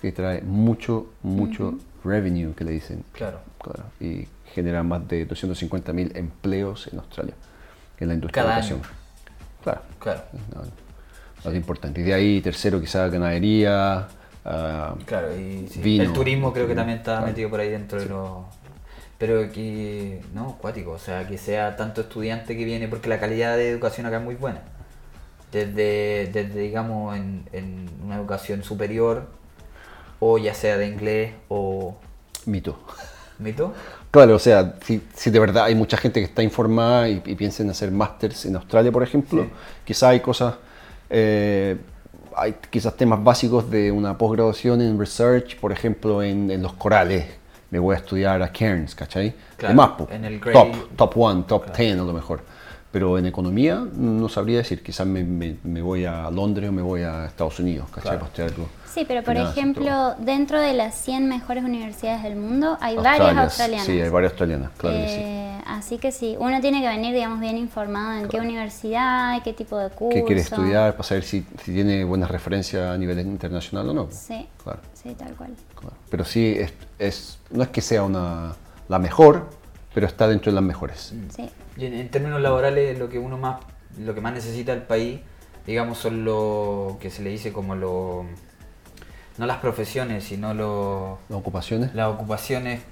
que 0.00 0.12
trae 0.12 0.40
mucho, 0.42 1.08
mucho 1.22 1.74
revenue, 2.04 2.54
que 2.54 2.64
le 2.64 2.72
dicen. 2.72 3.04
Claro. 3.12 3.40
Claro, 3.62 3.84
y 4.00 4.26
genera 4.54 4.82
más 4.82 5.06
de 5.08 5.28
250.000 5.28 6.16
empleos 6.16 6.86
en 6.92 6.98
Australia, 7.00 7.34
en 7.98 8.08
la 8.08 8.14
industria 8.14 8.42
Cada 8.44 8.54
de 8.56 8.60
educación. 8.62 8.80
año. 8.80 8.96
Claro, 9.62 9.80
Claro. 9.98 10.20
no, 10.54 10.62
no, 11.44 11.50
es 11.50 11.56
importante. 11.56 12.00
Y 12.00 12.04
de 12.04 12.14
ahí, 12.14 12.40
tercero, 12.40 12.80
quizá 12.80 13.08
ganadería, 13.08 14.06
ah, 14.44 14.94
Claro, 15.04 15.36
y 15.36 15.66
sí, 15.68 15.80
Vino. 15.80 16.04
el 16.04 16.12
turismo 16.12 16.52
creo 16.52 16.66
que 16.68 16.74
también 16.74 16.98
está 16.98 17.16
Claro. 17.16 17.26
metido 17.26 17.50
por 17.50 17.60
ahí 17.60 17.68
dentro 17.70 17.98
de 18.00 18.06
los... 18.06 18.28
Pero 19.18 19.50
que, 19.50 20.20
no, 20.34 20.58
cuático, 20.58 20.92
o 20.92 20.98
sea, 20.98 21.26
que 21.26 21.38
sea 21.38 21.76
tanto 21.76 22.02
estudiante 22.02 22.56
que 22.56 22.64
viene, 22.64 22.88
porque 22.88 23.08
la 23.08 23.18
calidad 23.18 23.56
de 23.56 23.70
educación 23.70 24.06
acá 24.06 24.18
es 24.18 24.24
muy 24.24 24.34
buena. 24.34 24.60
Desde, 25.52 26.28
desde 26.32 26.60
digamos, 26.60 27.16
en, 27.16 27.48
en 27.52 27.88
una 28.04 28.16
educación 28.16 28.62
superior, 28.62 29.28
o 30.20 30.38
ya 30.38 30.54
sea 30.54 30.76
de 30.76 30.86
inglés 30.88 31.32
o 31.48 31.96
mito. 32.46 32.78
mito. 33.38 33.72
Claro, 34.10 34.36
o 34.36 34.38
sea, 34.38 34.74
si, 34.84 35.02
si 35.14 35.30
de 35.30 35.38
verdad 35.40 35.64
hay 35.64 35.74
mucha 35.74 35.96
gente 35.96 36.20
que 36.20 36.26
está 36.26 36.42
informada 36.42 37.08
y, 37.08 37.22
y 37.24 37.34
piensa 37.34 37.62
en 37.62 37.70
hacer 37.70 37.90
másters 37.90 38.46
en 38.46 38.56
Australia, 38.56 38.92
por 38.92 39.02
ejemplo, 39.02 39.44
Sí. 39.44 39.50
quizás 39.84 40.04
hay 40.10 40.20
cosas, 40.20 40.56
eh, 41.10 41.76
hay 42.36 42.54
quizás 42.70 42.96
temas 42.96 43.22
básicos 43.22 43.70
de 43.70 43.90
una 43.92 44.18
posgraduación 44.18 44.80
en 44.82 44.98
research, 44.98 45.58
por 45.58 45.72
ejemplo, 45.72 46.22
en, 46.22 46.50
en 46.50 46.62
los 46.62 46.74
corales. 46.74 47.26
Me 47.70 47.78
voy 47.78 47.94
a 47.94 47.98
estudiar 47.98 48.40
a 48.42 48.52
Cairns, 48.52 48.94
¿cachai? 48.94 49.34
Claro, 49.56 49.72
de 49.72 49.76
más, 49.76 49.90
po. 49.90 50.08
en 50.10 50.24
el 50.24 50.40
Grey- 50.40 50.52
top, 50.52 50.96
top 50.96 51.12
one, 51.16 51.44
top 51.48 51.72
ten 51.72 51.98
a 51.98 52.04
lo 52.04 52.12
mejor. 52.12 52.40
Pero 52.92 53.18
en 53.18 53.26
economía 53.26 53.84
no 53.94 54.28
sabría 54.28 54.58
decir, 54.58 54.82
quizás 54.82 55.06
me, 55.06 55.22
me- 55.24 55.56
me 55.64 55.82
voy 55.82 56.04
a 56.06 56.30
Londres 56.30 56.68
o 56.70 56.72
me 56.72 56.80
voy 56.82 57.02
a 57.02 57.26
Estados 57.26 57.58
Unidos, 57.58 57.86
¿cachai? 57.90 58.02
Claro. 58.02 58.18
Para 58.20 58.28
estudiar 58.28 58.50
algo. 58.52 58.68
Sí, 58.86 59.04
pero 59.06 59.22
por 59.22 59.36
ejemplo, 59.36 60.14
dentro 60.18 60.58
de 60.60 60.72
las 60.72 60.94
100 60.94 61.28
mejores 61.28 61.64
universidades 61.64 62.22
del 62.22 62.36
mundo 62.36 62.78
hay 62.80 62.96
varias 62.96 63.36
australianas. 63.36 63.86
Sí, 63.86 64.00
hay 64.00 64.08
varias 64.08 64.32
australianas, 64.32 64.70
claro 64.78 64.96
que 64.96 65.08
sí. 65.08 65.45
Así 65.66 65.98
que 65.98 66.12
sí, 66.12 66.36
uno 66.38 66.60
tiene 66.60 66.80
que 66.80 66.88
venir, 66.88 67.12
digamos, 67.14 67.40
bien 67.40 67.56
informado 67.56 68.20
en 68.20 68.28
qué 68.28 68.38
universidad, 68.40 69.42
qué 69.42 69.52
tipo 69.52 69.76
de 69.78 69.90
curso. 69.90 70.14
qué 70.14 70.24
quiere 70.24 70.40
estudiar, 70.40 70.92
para 70.92 71.02
saber 71.02 71.24
si, 71.24 71.44
si 71.64 71.72
tiene 71.72 72.04
buenas 72.04 72.30
referencias 72.30 72.90
a 72.94 72.96
nivel 72.96 73.18
internacional 73.20 73.88
o 73.88 73.92
no. 73.94 74.08
Sí, 74.10 74.46
Claro, 74.62 74.80
sí, 74.94 75.14
tal 75.14 75.34
cual. 75.34 75.54
claro. 75.74 75.96
Pero 76.10 76.24
sí, 76.24 76.54
es, 76.56 76.72
es- 76.98 77.38
no 77.50 77.62
es 77.64 77.68
que 77.70 77.80
sea 77.80 78.04
una, 78.04 78.54
la 78.88 78.98
mejor, 78.98 79.50
pero 79.92 80.06
está 80.06 80.28
dentro 80.28 80.52
de 80.52 80.54
las 80.54 80.64
mejores. 80.64 81.12
Sí. 81.34 81.50
Y 81.76 81.86
en, 81.86 81.94
en 81.94 82.08
términos 82.10 82.40
laborales, 82.40 82.98
lo 82.98 83.08
que 83.08 83.18
uno 83.18 83.36
más, 83.36 83.58
lo 83.98 84.14
que 84.14 84.20
más 84.20 84.32
necesita 84.34 84.72
el 84.72 84.82
país 84.82 85.20
digamos, 85.66 85.98
son 85.98 86.24
lo 86.24 86.96
que 87.00 87.10
se 87.10 87.22
le 87.24 87.30
dice 87.30 87.52
como 87.52 87.74
lo... 87.74 88.24
No 89.36 89.46
las 89.46 89.56
profesiones, 89.58 90.22
sino 90.22 90.54
lo, 90.54 91.18
Las 91.28 91.38
ocupaciones. 91.40 91.92
las 91.92 92.06
ocupaciones, 92.08 92.82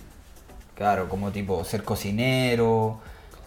claro, 0.74 1.08
como 1.08 1.30
tipo 1.30 1.64
ser 1.64 1.82
cocinero, 1.84 2.98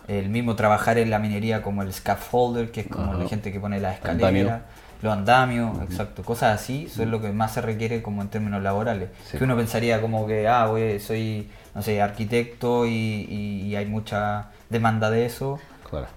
el 0.07 0.29
mismo 0.29 0.55
trabajar 0.55 0.97
en 0.97 1.09
la 1.09 1.19
minería 1.19 1.61
como 1.61 1.81
el 1.81 1.91
scaffolder, 1.93 2.71
que 2.71 2.81
es 2.81 2.87
como 2.87 3.11
Ajá. 3.13 3.23
la 3.23 3.29
gente 3.29 3.51
que 3.51 3.59
pone 3.59 3.79
la 3.79 3.89
Andamio. 3.91 4.15
escalera, 4.17 4.61
los 5.01 5.13
andamios, 5.13 5.81
exacto, 5.83 6.23
cosas 6.23 6.59
así, 6.59 6.87
son 6.89 7.11
lo 7.11 7.21
que 7.21 7.31
más 7.31 7.53
se 7.53 7.61
requiere 7.61 8.01
como 8.01 8.21
en 8.21 8.29
términos 8.29 8.63
laborales. 8.63 9.09
Sí. 9.29 9.37
Que 9.37 9.43
uno 9.43 9.55
pensaría 9.55 10.01
como 10.01 10.25
que, 10.25 10.47
ah, 10.47 10.65
voy- 10.67 10.99
soy, 10.99 11.49
no 11.75 11.81
sé, 11.81 12.01
arquitecto 12.01 12.85
y, 12.87 12.91
y- 12.91 13.61
y 13.67 13.75
hay 13.75 13.85
mucha 13.85 14.47
demanda 14.69 15.09
de 15.11 15.25
eso, 15.25 15.59
Claro. 15.89 16.07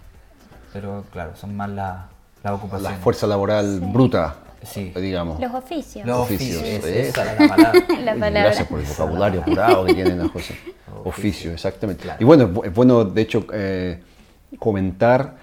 pero 0.73 1.05
claro, 1.13 1.33
son 1.37 1.57
más 1.57 1.69
la- 1.71 2.07
las 2.43 2.45
La 2.45 2.55
ocupaciones. 2.55 2.99
fuerza 3.01 3.27
laboral 3.27 3.81
bruta, 3.81 4.37
Sí. 4.63 4.93
digamos. 4.97 5.41
Los 5.41 5.55
oficios. 5.55 6.07
Los 6.07 6.19
Oficios, 6.21 6.61
oficios, 6.63 6.85
eh. 6.85 7.09
esa 7.09 7.23
era 7.33 7.41
la 7.47 7.49
palabra. 7.57 7.73
La 8.05 8.15
Uy, 8.15 8.21
palabra. 8.21 8.43
Gracias 8.43 8.69
por 8.69 8.81
el 8.81 8.87
vocabulario 8.87 9.43
curado 9.43 9.85
que 9.87 9.95
tienen 9.95 10.19
las 10.19 10.31
cosas. 10.31 10.57
Oficio. 11.05 11.53
Exactamente. 11.53 12.03
Claro. 12.03 12.19
Y 12.21 12.25
bueno, 12.25 12.45
es 12.45 12.51
bu- 12.51 12.67
es 12.67 12.75
bueno, 12.75 13.05
de 13.05 13.23
hecho, 13.23 13.47
eh, 13.53 14.01
comentar 14.59 15.37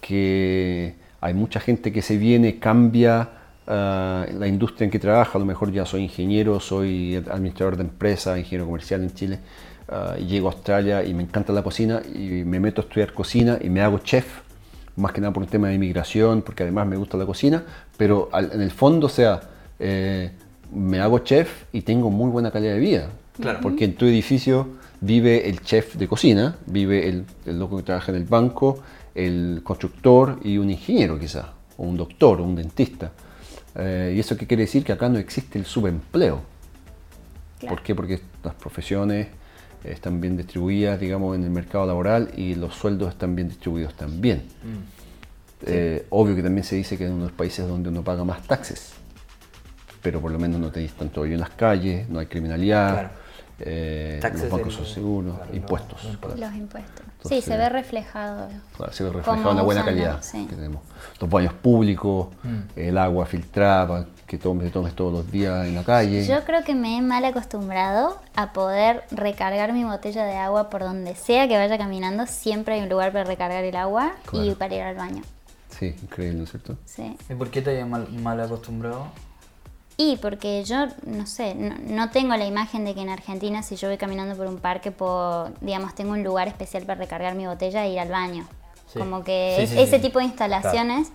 que 0.00 0.94
hay 1.20 1.34
mucha 1.34 1.60
gente 1.60 1.92
que 1.92 2.02
se 2.02 2.16
viene, 2.16 2.58
cambia 2.58 3.28
ah, 3.66 4.26
la 4.38 4.46
industria 4.46 4.84
en 4.86 4.90
que 4.90 4.98
trabaja. 4.98 5.32
A 5.36 5.40
lo 5.40 5.44
mejor 5.46 5.72
ya 5.72 5.84
soy 5.86 6.02
ingeniero, 6.04 6.60
soy 6.60 7.16
administrador 7.16 7.76
de 7.76 7.82
empresa, 7.84 8.38
ingeniero 8.38 8.66
comercial 8.66 9.02
en 9.02 9.12
Chile. 9.14 9.38
y 10.20 10.26
llego 10.26 10.48
a 10.48 10.52
Australia 10.52 11.02
y 11.04 11.12
me 11.14 11.24
encanta 11.24 11.52
la 11.52 11.62
cocina 11.64 12.00
y 12.14 12.44
me 12.44 12.60
meto 12.60 12.80
a 12.80 12.84
estudiar 12.84 13.12
cocina 13.12 13.58
y 13.60 13.68
me 13.68 13.80
hago 13.82 13.98
chef 13.98 14.24
más 14.96 15.12
que 15.12 15.20
nada 15.20 15.32
por 15.32 15.42
un 15.42 15.48
tema 15.48 15.68
de 15.68 15.74
inmigración, 15.74 16.42
porque 16.42 16.62
además 16.64 16.86
me 16.86 16.96
gusta 16.96 17.16
la 17.16 17.26
cocina, 17.26 17.62
pero 17.96 18.28
al- 18.32 18.52
en 18.52 18.60
el 18.60 18.70
fondo, 18.70 19.06
o 19.06 19.10
sea, 19.10 19.40
eh, 19.78 20.30
me 20.74 21.00
hago 21.00 21.20
chef 21.20 21.64
y 21.72 21.82
tengo 21.82 22.10
muy 22.10 22.30
buena 22.30 22.50
calidad 22.50 22.74
de 22.74 22.80
vida. 22.80 23.08
Claro. 23.40 23.60
Porque 23.62 23.84
en 23.86 23.94
tu 23.94 24.04
edificio 24.06 24.68
vive 25.00 25.48
el 25.48 25.60
chef 25.62 25.94
de 25.96 26.06
cocina, 26.06 26.56
vive 26.66 27.08
el, 27.08 27.24
el 27.46 27.58
loco 27.58 27.76
que 27.78 27.82
trabaja 27.84 28.12
en 28.12 28.18
el 28.18 28.24
banco, 28.24 28.78
el 29.14 29.60
constructor 29.64 30.38
y 30.44 30.58
un 30.58 30.70
ingeniero 30.70 31.18
quizás, 31.18 31.46
o 31.78 31.84
un 31.84 31.96
doctor, 31.96 32.40
o 32.40 32.44
un 32.44 32.54
dentista. 32.54 33.10
Eh, 33.76 34.12
¿Y 34.16 34.20
eso 34.20 34.36
qué 34.36 34.46
quiere 34.46 34.64
decir? 34.64 34.84
Que 34.84 34.92
acá 34.92 35.08
no 35.08 35.18
existe 35.18 35.58
el 35.58 35.64
subempleo. 35.64 36.40
Claro. 37.60 37.74
¿Por 37.74 37.82
qué? 37.84 37.94
Porque 37.94 38.20
las 38.44 38.54
profesiones 38.54 39.28
están 39.84 40.20
bien 40.20 40.36
distribuidas, 40.36 40.98
digamos, 41.00 41.36
en 41.36 41.44
el 41.44 41.50
mercado 41.50 41.86
laboral 41.86 42.30
y 42.36 42.54
los 42.54 42.74
sueldos 42.74 43.08
están 43.10 43.34
bien 43.34 43.48
distribuidos 43.48 43.94
también. 43.94 44.42
Eh, 45.66 46.06
obvio 46.10 46.34
que 46.34 46.42
también 46.42 46.64
se 46.64 46.76
dice 46.76 46.96
que 46.96 47.06
en 47.06 47.12
unos 47.12 47.32
países 47.32 47.66
donde 47.68 47.90
uno 47.90 48.02
paga 48.02 48.24
más 48.24 48.42
taxes, 48.46 48.92
pero 50.02 50.20
por 50.20 50.30
lo 50.32 50.38
menos 50.38 50.58
no 50.60 50.70
tenéis 50.70 50.92
tanto 50.94 51.20
hoyo 51.22 51.34
en 51.34 51.40
las 51.40 51.50
calles, 51.50 52.08
no 52.08 52.18
hay 52.18 52.26
criminalidad, 52.26 52.92
Claro. 52.92 53.10
eh, 53.58 54.18
Taxes 54.22 54.44
los 54.44 54.52
bancos 54.52 54.74
son 54.74 54.86
seguros, 54.86 55.36
claro, 55.36 55.54
impuestos. 55.54 56.02
los 56.04 56.12
impuestos. 56.14 56.40
Los 56.40 56.54
impuestos. 56.54 57.00
Entonces- 57.16 57.44
sí, 57.44 57.50
se 57.50 57.56
ve 57.58 57.68
reflejado. 57.68 58.48
Claro, 58.76 58.92
se 58.92 59.04
ve 59.04 59.10
reflejado 59.10 59.36
Cómo 59.36 59.50
en 59.50 59.56
la 59.58 59.62
buena 59.62 59.84
calidad 59.84 60.20
que 60.48 60.54
tenemos. 60.56 60.80
Los 61.20 61.28
baños 61.28 61.52
públicos, 61.52 62.28
Mm. 62.42 62.58
el 62.76 62.96
agua 62.96 63.26
filtrada, 63.26 64.06
que 64.30 64.38
tomes, 64.38 64.70
tomes 64.70 64.94
todos 64.94 65.12
los 65.12 65.32
días 65.32 65.66
en 65.66 65.74
la 65.74 65.82
calle. 65.82 66.24
Yo 66.24 66.44
creo 66.44 66.62
que 66.62 66.76
me 66.76 66.96
he 66.96 67.02
mal 67.02 67.24
acostumbrado 67.24 68.16
a 68.36 68.52
poder 68.52 69.02
recargar 69.10 69.72
mi 69.72 69.82
botella 69.82 70.24
de 70.24 70.36
agua 70.36 70.70
por 70.70 70.82
donde 70.82 71.16
sea 71.16 71.48
que 71.48 71.56
vaya 71.56 71.76
caminando. 71.76 72.26
Siempre 72.28 72.76
hay 72.76 72.82
un 72.82 72.88
lugar 72.88 73.10
para 73.10 73.24
recargar 73.24 73.64
el 73.64 73.74
agua 73.74 74.12
y 74.32 74.52
para 74.54 74.72
ir 74.76 74.82
al 74.82 74.94
baño. 74.94 75.22
Sí, 75.76 75.96
increíble, 76.00 76.38
¿no 76.38 76.44
es 76.44 76.50
cierto? 76.50 76.76
Sí. 76.84 77.16
¿Y 77.28 77.34
por 77.34 77.50
qué 77.50 77.60
te 77.60 77.70
hayas 77.70 77.88
mal, 77.88 78.08
mal 78.12 78.40
acostumbrado? 78.40 79.08
Y 79.96 80.16
porque 80.18 80.62
yo, 80.62 80.86
no 81.06 81.26
sé, 81.26 81.56
no, 81.56 81.74
no 81.88 82.10
tengo 82.10 82.36
la 82.36 82.46
imagen 82.46 82.84
de 82.84 82.94
que 82.94 83.00
en 83.00 83.08
Argentina 83.08 83.64
si 83.64 83.74
yo 83.74 83.88
voy 83.88 83.96
caminando 83.98 84.36
por 84.36 84.46
un 84.46 84.58
parque, 84.58 84.92
puedo, 84.92 85.50
digamos, 85.60 85.96
tengo 85.96 86.12
un 86.12 86.22
lugar 86.22 86.46
especial 86.46 86.84
para 86.84 87.00
recargar 87.00 87.34
mi 87.34 87.46
botella 87.48 87.84
e 87.84 87.90
ir 87.94 87.98
al 87.98 88.08
baño. 88.10 88.46
Sí. 88.92 89.00
Como 89.00 89.24
que 89.24 89.54
Sí, 89.56 89.62
es- 89.64 89.70
sí, 89.70 89.80
ese 89.80 89.96
sí. 89.96 90.02
tipo 90.02 90.20
de 90.20 90.26
instalaciones, 90.26 91.08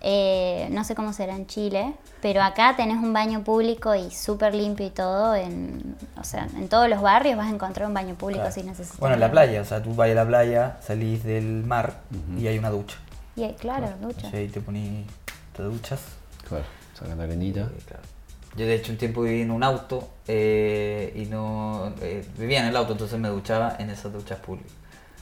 eh, 0.00 0.68
no 0.70 0.84
sé 0.84 0.94
cómo 0.94 1.12
será 1.12 1.34
en 1.36 1.46
Chile, 1.46 1.94
pero 2.22 2.42
acá 2.42 2.74
tenés 2.76 2.96
un 2.96 3.12
baño 3.12 3.42
público 3.44 3.94
y 3.94 4.10
súper 4.10 4.54
limpio 4.54 4.86
y 4.86 4.90
todo. 4.90 5.34
En, 5.34 5.96
o 6.20 6.24
sea, 6.24 6.48
en 6.56 6.68
todos 6.68 6.88
los 6.88 7.00
barrios 7.02 7.36
vas 7.36 7.46
a 7.46 7.50
encontrar 7.54 7.88
un 7.88 7.94
baño 7.94 8.14
público 8.14 8.40
Claro. 8.42 8.54
si 8.54 8.62
necesitas. 8.62 8.98
Bueno, 9.00 9.14
en 9.14 9.20
la 9.20 9.30
playa, 9.30 9.60
o 9.60 9.64
sea, 9.64 9.82
tú 9.82 9.94
vas 9.94 10.10
a 10.10 10.14
la 10.14 10.26
playa, 10.26 10.76
salís 10.80 11.24
del 11.24 11.64
mar 11.64 11.94
y 12.38 12.46
hay 12.46 12.58
una 12.58 12.70
ducha. 12.70 12.96
Y 13.36 13.42
hay- 13.44 13.54
claro, 13.54 13.86
ducha. 14.00 14.16
Entonces 14.16 14.34
ahí 14.34 14.48
te 14.48 14.60
ponís, 14.60 15.06
te 15.56 15.62
duchas. 15.62 16.00
Claro, 16.48 16.64
sacan 16.98 17.18
la 17.18 17.24
arenita. 17.24 17.60
Eh, 17.60 17.80
claro. 17.86 18.02
Yo 18.56 18.66
de 18.66 18.74
hecho 18.74 18.90
un 18.92 18.98
tiempo 18.98 19.22
viví 19.22 19.42
en 19.42 19.50
un 19.52 19.62
auto 19.62 20.08
eh, 20.26 21.12
y 21.14 21.26
no 21.26 21.92
eh, 22.00 22.26
vivía 22.38 22.60
en 22.60 22.66
el 22.66 22.76
auto, 22.76 22.92
entonces 22.92 23.18
me 23.20 23.28
duchaba 23.28 23.76
en 23.78 23.90
esas 23.90 24.12
duchas 24.12 24.38
públicas. 24.40 24.72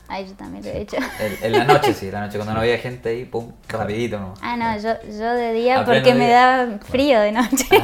Ay, 0.09 0.27
yo 0.27 0.35
también 0.35 0.65
lo 0.65 0.71
he 0.71 0.81
hecho. 0.83 0.97
En, 0.97 1.45
en 1.47 1.53
la 1.53 1.65
noche 1.65 1.93
sí, 1.93 2.11
la 2.11 2.21
noche 2.21 2.37
cuando 2.39 2.55
no 2.55 2.61
había 2.63 2.79
gente 2.79 3.09
ahí, 3.09 3.25
pum, 3.25 3.51
rapidito, 3.69 4.19
¿no? 4.21 4.35
Ah, 4.41 4.57
no, 4.57 4.77
yo, 4.81 4.91
yo 5.11 5.33
de 5.33 5.53
día 5.53 5.85
porque 5.85 6.15
me 6.15 6.27
día. 6.27 6.67
da 6.67 6.79
frío 6.79 7.21
de 7.21 7.33
noche. 7.33 7.67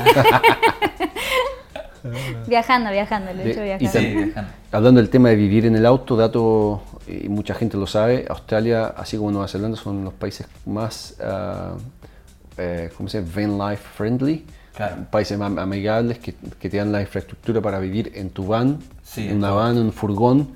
viajando, 2.46 2.90
viajando, 2.90 3.32
lo 3.32 3.42
he 3.42 3.50
hecho 3.50 3.60
De- 3.60 3.66
y 3.66 3.68
viajando. 3.78 3.90
Sí, 3.90 3.98
también- 3.98 4.24
viajando. 4.26 4.52
Hablando 4.72 5.00
del 5.00 5.10
tema 5.10 5.28
de 5.28 5.36
vivir 5.36 5.66
en 5.66 5.76
el 5.76 5.86
auto, 5.86 6.16
dato, 6.16 6.82
y 7.06 7.28
mucha 7.28 7.54
gente 7.54 7.76
lo 7.76 7.86
sabe, 7.86 8.24
Australia, 8.28 8.86
así 8.96 9.16
como 9.16 9.30
Nueva 9.30 9.48
Zelanda, 9.48 9.76
son 9.76 10.04
los 10.04 10.14
países 10.14 10.46
más, 10.66 11.16
ah, 11.22 11.74
eh, 12.56 12.90
¿cómo 12.96 13.08
se 13.08 13.22
llama? 13.22 13.56
Van 13.58 13.70
life 13.70 13.82
friendly. 13.96 14.44
Claro. 14.74 14.96
Países 15.10 15.38
más 15.38 15.56
amigables 15.58 16.18
que, 16.18 16.34
que 16.58 16.70
te 16.70 16.78
dan 16.78 16.90
la 16.92 17.02
infraestructura 17.02 17.60
para 17.60 17.78
vivir 17.78 18.10
en 18.14 18.30
tu 18.30 18.46
van, 18.46 18.78
Sí, 19.02 19.24
en 19.24 19.32
en 19.32 19.36
una 19.36 19.50
van, 19.50 19.76
en 19.76 19.82
un 19.84 19.92
furgón, 19.92 20.48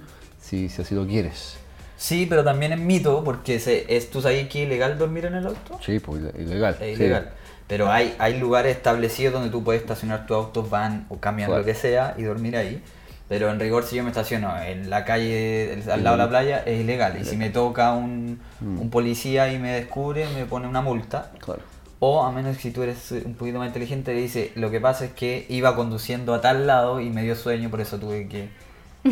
si, 0.46 0.68
si 0.68 0.82
así 0.82 0.94
lo 0.94 1.06
quieres. 1.06 1.56
Sí, 1.96 2.26
pero 2.28 2.44
también 2.44 2.72
es 2.72 2.78
mito, 2.78 3.24
porque 3.24 3.58
se, 3.58 3.96
es, 3.96 4.10
¿tú 4.10 4.20
sabes 4.20 4.48
que 4.48 4.62
es 4.62 4.66
ilegal 4.68 4.98
dormir 4.98 5.24
en 5.26 5.34
el 5.34 5.46
auto? 5.46 5.78
Sí, 5.84 5.98
pues 5.98 6.20
ile- 6.22 6.42
ilegal. 6.42 6.76
Es 6.80 6.96
sí. 6.98 7.02
ilegal. 7.04 7.30
Pero 7.66 7.90
hay, 7.90 8.14
hay 8.18 8.38
lugares 8.38 8.76
establecidos 8.76 9.32
donde 9.32 9.50
tú 9.50 9.64
puedes 9.64 9.80
estacionar 9.82 10.26
tu 10.26 10.34
auto, 10.34 10.62
van 10.62 11.06
o 11.08 11.18
cambian 11.18 11.48
Claro. 11.48 11.60
lo 11.62 11.66
que 11.66 11.74
sea 11.74 12.14
y 12.18 12.22
dormir 12.22 12.56
ahí. 12.56 12.82
Pero 13.28 13.50
en 13.50 13.58
rigor, 13.58 13.82
si 13.84 13.96
yo 13.96 14.04
me 14.04 14.10
estaciono 14.10 14.56
en 14.62 14.88
la 14.88 15.04
calle 15.04 15.72
el- 15.72 15.90
al 15.90 16.04
lado 16.04 16.16
de 16.16 16.22
la 16.22 16.28
playa, 16.28 16.62
es 16.64 16.80
ilegal. 16.80 17.18
Y 17.20 17.24
si 17.24 17.36
me 17.36 17.50
toca 17.50 17.92
un, 17.94 18.38
Mm. 18.60 18.78
un 18.82 18.90
policía 18.90 19.52
y 19.52 19.58
me 19.58 19.72
descubre, 19.72 20.26
me 20.36 20.44
pone 20.44 20.68
una 20.68 20.80
multa. 20.82 21.32
Claro. 21.40 21.60
O 21.98 22.22
a 22.22 22.30
menos 22.30 22.56
que 22.56 22.62
si 22.62 22.70
tú 22.70 22.82
eres 22.82 23.10
un 23.10 23.34
poquito 23.34 23.58
más 23.58 23.66
inteligente, 23.68 24.14
le 24.14 24.20
dice, 24.20 24.52
lo 24.54 24.70
que 24.70 24.80
pasa 24.80 25.06
es 25.06 25.12
que 25.12 25.46
iba 25.48 25.74
conduciendo 25.74 26.34
a 26.34 26.40
tal 26.42 26.66
lado 26.68 27.00
y 27.00 27.08
me 27.10 27.22
dio 27.22 27.34
sueño, 27.34 27.70
por 27.70 27.80
eso 27.80 27.98
tuve 27.98 28.28
que... 28.28 28.48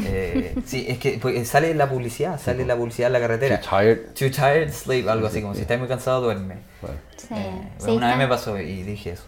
eh, 0.05 0.55
sí, 0.67 0.87
es 0.89 0.99
que 0.99 1.19
pues, 1.21 1.49
sale 1.49 1.75
la 1.75 1.89
publicidad, 1.89 2.41
sale 2.41 2.65
la 2.67 2.77
publicidad 2.77 3.09
en 3.09 3.13
la 3.15 3.21
carretera. 3.21 3.61
Too 3.61 3.69
tired. 3.79 3.99
Too 4.15 4.31
tired, 4.31 4.73
sleep, 4.73 5.09
algo 5.09 5.27
así, 5.27 5.41
como 5.43 5.55
si 5.55 5.63
estás 5.63 5.79
muy 5.79 5.89
cansado, 5.89 6.21
duerme. 6.23 6.57
Claro. 6.81 6.97
Sí, 7.17 7.27
Eh, 7.31 7.69
sí, 7.79 7.91
una 7.91 8.09
vez 8.09 8.17
me 8.19 8.29
pasó 8.29 8.59
y 8.59 8.83
dije 8.83 9.11
eso. 9.11 9.25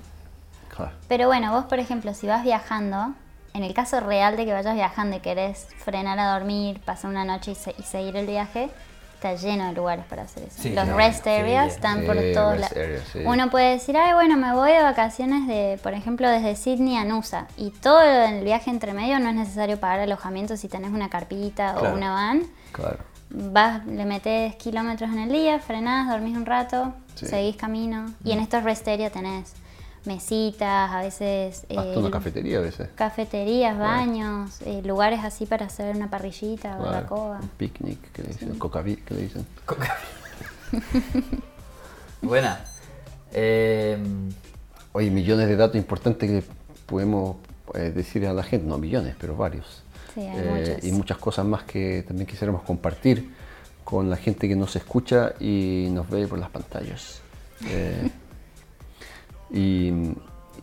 Claro. 0.75 0.93
Pero 1.09 1.27
bueno, 1.27 1.53
vos 1.53 1.65
por 1.65 1.79
ejemplo, 1.79 2.13
si 2.15 2.27
vas 2.27 2.45
viajando, 2.45 3.15
en 3.55 3.65
el 3.65 3.73
caso 3.73 4.01
real 4.01 4.37
de 4.37 4.45
que 4.45 4.53
vayas 4.53 4.75
viajando 4.75 5.17
y 5.17 5.21
querés 5.21 5.69
frenar 5.85 6.19
a 6.19 6.33
dormir, 6.39 6.81
pasar 6.85 7.11
una 7.11 7.25
noche 7.25 7.53
y, 7.53 7.55
se- 7.55 7.75
y 7.79 7.83
seguir 7.83 8.17
el 8.17 8.27
viaje, 8.27 8.69
está 9.17 9.35
lleno 9.35 9.67
de 9.67 9.73
lugares 9.73 10.05
para 10.07 10.23
hacer 10.23 10.45
eso. 10.45 10.63
Sí, 10.63 10.73
Los 10.73 10.85
sí, 10.87 10.91
rest 10.93 11.27
areas 11.27 11.71
sí. 11.71 11.75
están 11.77 12.05
por 12.07 12.17
Sí, 12.19 12.33
todos 12.35 12.53
rest 12.59 12.61
lados. 12.73 12.77
areas, 12.77 13.03
sí. 13.13 13.19
Uno 13.25 13.51
puede 13.51 13.71
decir, 13.73 13.97
ay, 13.97 14.15
bueno, 14.15 14.37
me 14.37 14.53
voy 14.55 14.71
de 14.73 14.83
vacaciones 14.83 15.47
de, 15.49 15.79
por 15.83 15.95
ejemplo, 15.95 16.29
desde 16.31 16.55
Sydney 16.57 16.97
a 16.97 17.05
Nusa. 17.05 17.47
Y 17.57 17.71
todo 17.71 18.01
el 18.03 18.45
viaje 18.45 18.71
entre 18.71 18.93
medio 18.93 19.19
no 19.19 19.29
es 19.29 19.35
necesario 19.35 19.79
pagar 19.81 20.01
alojamiento 20.01 20.57
si 20.57 20.69
tenés 20.69 20.91
una 20.91 21.09
carpita 21.11 21.73
Claro. 21.75 21.91
o 21.91 21.97
una 21.97 22.13
van. 22.13 22.43
Claro. 22.73 22.99
Vas, 23.29 23.85
le 23.87 24.05
metes 24.05 24.55
kilómetros 24.57 25.11
en 25.11 25.19
el 25.19 25.33
día, 25.33 25.59
frenás, 25.59 26.09
dormís 26.09 26.37
un 26.37 26.47
rato, 26.47 26.93
Sí. 27.17 27.27
seguís 27.27 27.57
camino. 27.57 28.13
Y 28.23 28.33
en 28.33 28.39
estos 28.41 28.63
rest 28.63 28.87
area 28.87 29.11
tenés 29.11 29.53
mesitas, 30.07 30.91
a 30.91 31.01
veces 31.01 31.65
Hasta 31.69 31.85
eh, 31.95 31.99
una 31.99 32.11
cafetería 32.11 32.59
a 32.59 32.63
veces. 32.63 32.89
cafeterías, 32.95 33.79
baños, 33.79 34.61
eh, 34.63 34.83
lugares 34.85 35.21
así 35.25 35.47
para 35.47 35.67
hacer 35.67 35.95
una 35.97 36.09
parrillita, 36.11 36.77
Claro. 36.77 36.85
barbacoa. 36.85 37.39
Un 37.43 37.49
picnic, 37.49 38.13
que 38.13 38.23
le 38.23 38.29
dicen, 38.29 38.59
cocaví, 38.59 38.97
que 38.97 39.15
le 39.15 39.23
dicen. 39.23 39.47
Coca. 39.65 39.97
Buena. 42.23 42.65
Eh, 43.33 43.99
Oye, 44.93 45.11
millones 45.11 45.47
de 45.49 45.57
datos 45.57 45.77
importantes 45.77 46.31
que 46.31 46.43
podemos 46.87 47.37
eh, 47.75 47.93
decir 47.95 48.27
a 48.27 48.33
la 48.33 48.43
gente, 48.43 48.67
no 48.67 48.79
millones, 48.79 49.15
pero 49.21 49.37
varios. 49.37 49.83
Sí, 50.15 50.21
hay 50.21 50.39
Eh, 50.39 50.71
muchos. 50.75 50.85
y 50.85 50.93
muchas 50.93 51.19
cosas 51.19 51.45
más 51.45 51.65
que 51.65 52.03
también 52.09 52.27
quisiéramos 52.27 52.63
compartir 52.63 53.35
con 53.85 54.09
la 54.09 54.17
gente 54.17 54.49
que 54.49 54.57
nos 54.57 54.75
escucha 54.75 55.35
y 55.39 55.89
nos 55.91 56.09
ve 56.09 56.27
por 56.27 56.39
las 56.39 56.49
pantallas. 56.51 57.21
Y, 59.51 59.93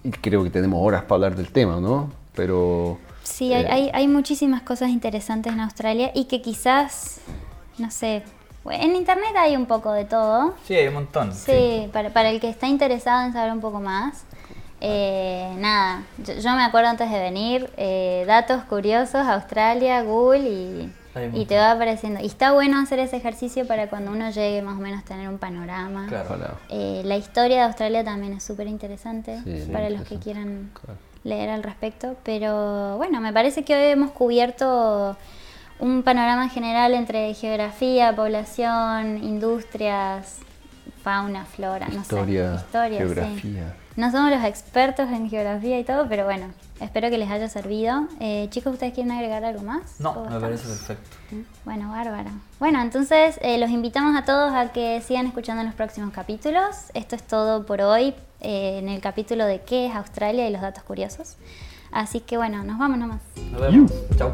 y 0.04 0.12
creo 0.22 0.44
que 0.44 0.50
tenemos 0.50 0.80
horas 0.86 1.04
para 1.04 1.16
hablar 1.16 1.36
del 1.36 1.52
tema, 1.52 1.80
¿no? 1.80 2.10
Pero 2.36 2.98
Sí, 3.24 3.54
hay, 3.54 3.64
eh, 3.64 3.68
hay, 3.70 3.90
hay 3.94 4.08
muchísimas 4.08 4.62
cosas 4.62 4.90
interesantes 4.90 5.54
en 5.54 5.60
Australia 5.60 6.12
y 6.14 6.26
que 6.26 6.42
quizás, 6.42 7.20
no 7.78 7.90
sé, 7.90 8.24
en 8.70 8.96
internet 8.96 9.34
hay 9.38 9.56
un 9.56 9.66
poco 9.66 9.92
de 9.92 10.06
todo. 10.06 10.54
Sí, 10.66 10.76
hay 10.76 10.88
un 10.88 10.96
montón. 10.96 11.34
Sí, 11.34 11.90
Para, 11.92 12.12
para 12.12 12.30
el 12.30 12.40
que 12.40 12.50
está 12.50 12.68
interesado 12.68 13.26
en 13.26 13.34
saber 13.34 13.52
un 13.52 13.62
poco 13.62 13.80
más. 13.80 14.24
Eh, 14.82 15.54
nada, 15.60 16.04
yo, 16.18 16.34
yo 16.34 16.52
me 16.56 16.64
acuerdo 16.64 16.90
antes 16.90 17.10
de 17.10 17.20
venir, 17.20 17.70
eh, 17.78 18.26
datos 18.28 18.64
curiosos, 18.66 19.16
Australia, 19.26 20.02
Google 20.04 20.50
y, 20.50 20.94
y 21.34 21.46
te 21.46 21.56
va 21.58 21.72
apareciendo. 21.72 22.20
Y 22.22 22.26
está 22.26 22.52
bueno 22.54 22.80
hacer 22.80 23.00
ese 23.00 23.18
ejercicio 23.18 23.68
para 23.68 23.88
cuando 23.90 24.12
uno 24.12 24.30
llegue 24.32 24.62
más 24.62 24.78
o 24.78 24.82
menos 24.82 25.04
tener 25.04 25.30
un 25.30 25.38
panorama. 25.38 26.08
Claro. 26.08 26.58
Eh, 26.70 27.02
la 27.06 27.18
historia 27.18 27.58
de 27.58 27.62
Australia 27.64 28.04
también 28.04 28.34
es 28.34 28.44
súper 28.44 28.68
interesante 28.68 29.40
Sí, 29.44 29.70
para 29.72 29.90
los 29.90 30.02
que 30.04 30.18
quieran 30.18 30.72
Claro. 30.74 31.00
leer 31.24 31.50
al 31.50 31.64
respecto. 31.64 32.16
Pero 32.24 32.98
bueno, 32.98 33.22
me 33.22 33.32
parece 33.34 33.64
que 33.64 33.76
hoy 33.76 33.92
hemos 33.92 34.12
cubierto 34.12 35.16
un 35.80 36.04
panorama 36.04 36.50
general 36.50 36.94
entre 36.94 37.34
geografía, 37.34 38.16
población, 38.16 39.24
industrias, 39.24 40.38
fauna, 41.04 41.46
flora, 41.46 41.88
no 41.90 42.02
Historia, 42.02 42.58
sé. 42.60 42.66
Historia, 42.66 43.28
sí. 43.42 43.58
No 43.96 44.12
somos 44.12 44.32
los 44.32 44.44
expertos 44.44 45.08
en 45.10 45.30
geografía 45.30 45.80
y 45.80 45.84
todo, 45.84 46.08
pero 46.10 46.26
bueno, 46.26 46.48
espero 46.80 47.10
que 47.12 47.18
les 47.20 47.30
haya 47.30 47.48
servido. 47.48 48.08
Eh, 48.20 48.48
chicos, 48.50 48.74
¿ustedes 48.74 48.94
quieren 48.94 49.12
agregar 49.12 49.46
algo 49.46 49.62
más? 49.62 50.00
No, 50.00 50.10
¿O 50.12 50.16
me 50.16 50.22
estamos? 50.24 50.42
parece 50.44 50.68
perfecto. 50.68 51.10
Bueno, 51.64 51.92
bárbaro. 51.92 52.30
Bueno, 52.60 52.82
entonces 52.82 53.38
eh, 53.42 53.58
los 53.60 53.70
invitamos 53.70 54.16
a 54.20 54.26
todos 54.26 54.52
a 54.54 54.72
que 54.72 55.00
sigan 55.02 55.28
escuchando 55.28 55.62
en 55.62 55.68
los 55.68 55.76
próximos 55.76 56.12
capítulos. 56.12 56.76
Esto 56.96 57.16
es 57.16 57.24
todo 57.24 57.66
por 57.68 57.82
hoy 57.82 58.16
eh, 58.42 58.80
en 58.80 58.90
el 58.90 59.00
capítulo 59.00 59.46
de 59.46 59.62
qué 59.62 59.86
es 59.88 59.96
Australia 59.96 60.48
y 60.48 60.52
los 60.52 60.62
datos 60.62 60.84
curiosos. 60.84 61.36
Así 61.92 62.20
que 62.20 62.38
bueno, 62.38 62.64
nos 62.64 62.80
vamos 62.80 62.98
nomás. 62.98 63.22
Nos 63.52 63.62
vemos. 63.62 63.92
Chao. 64.18 64.34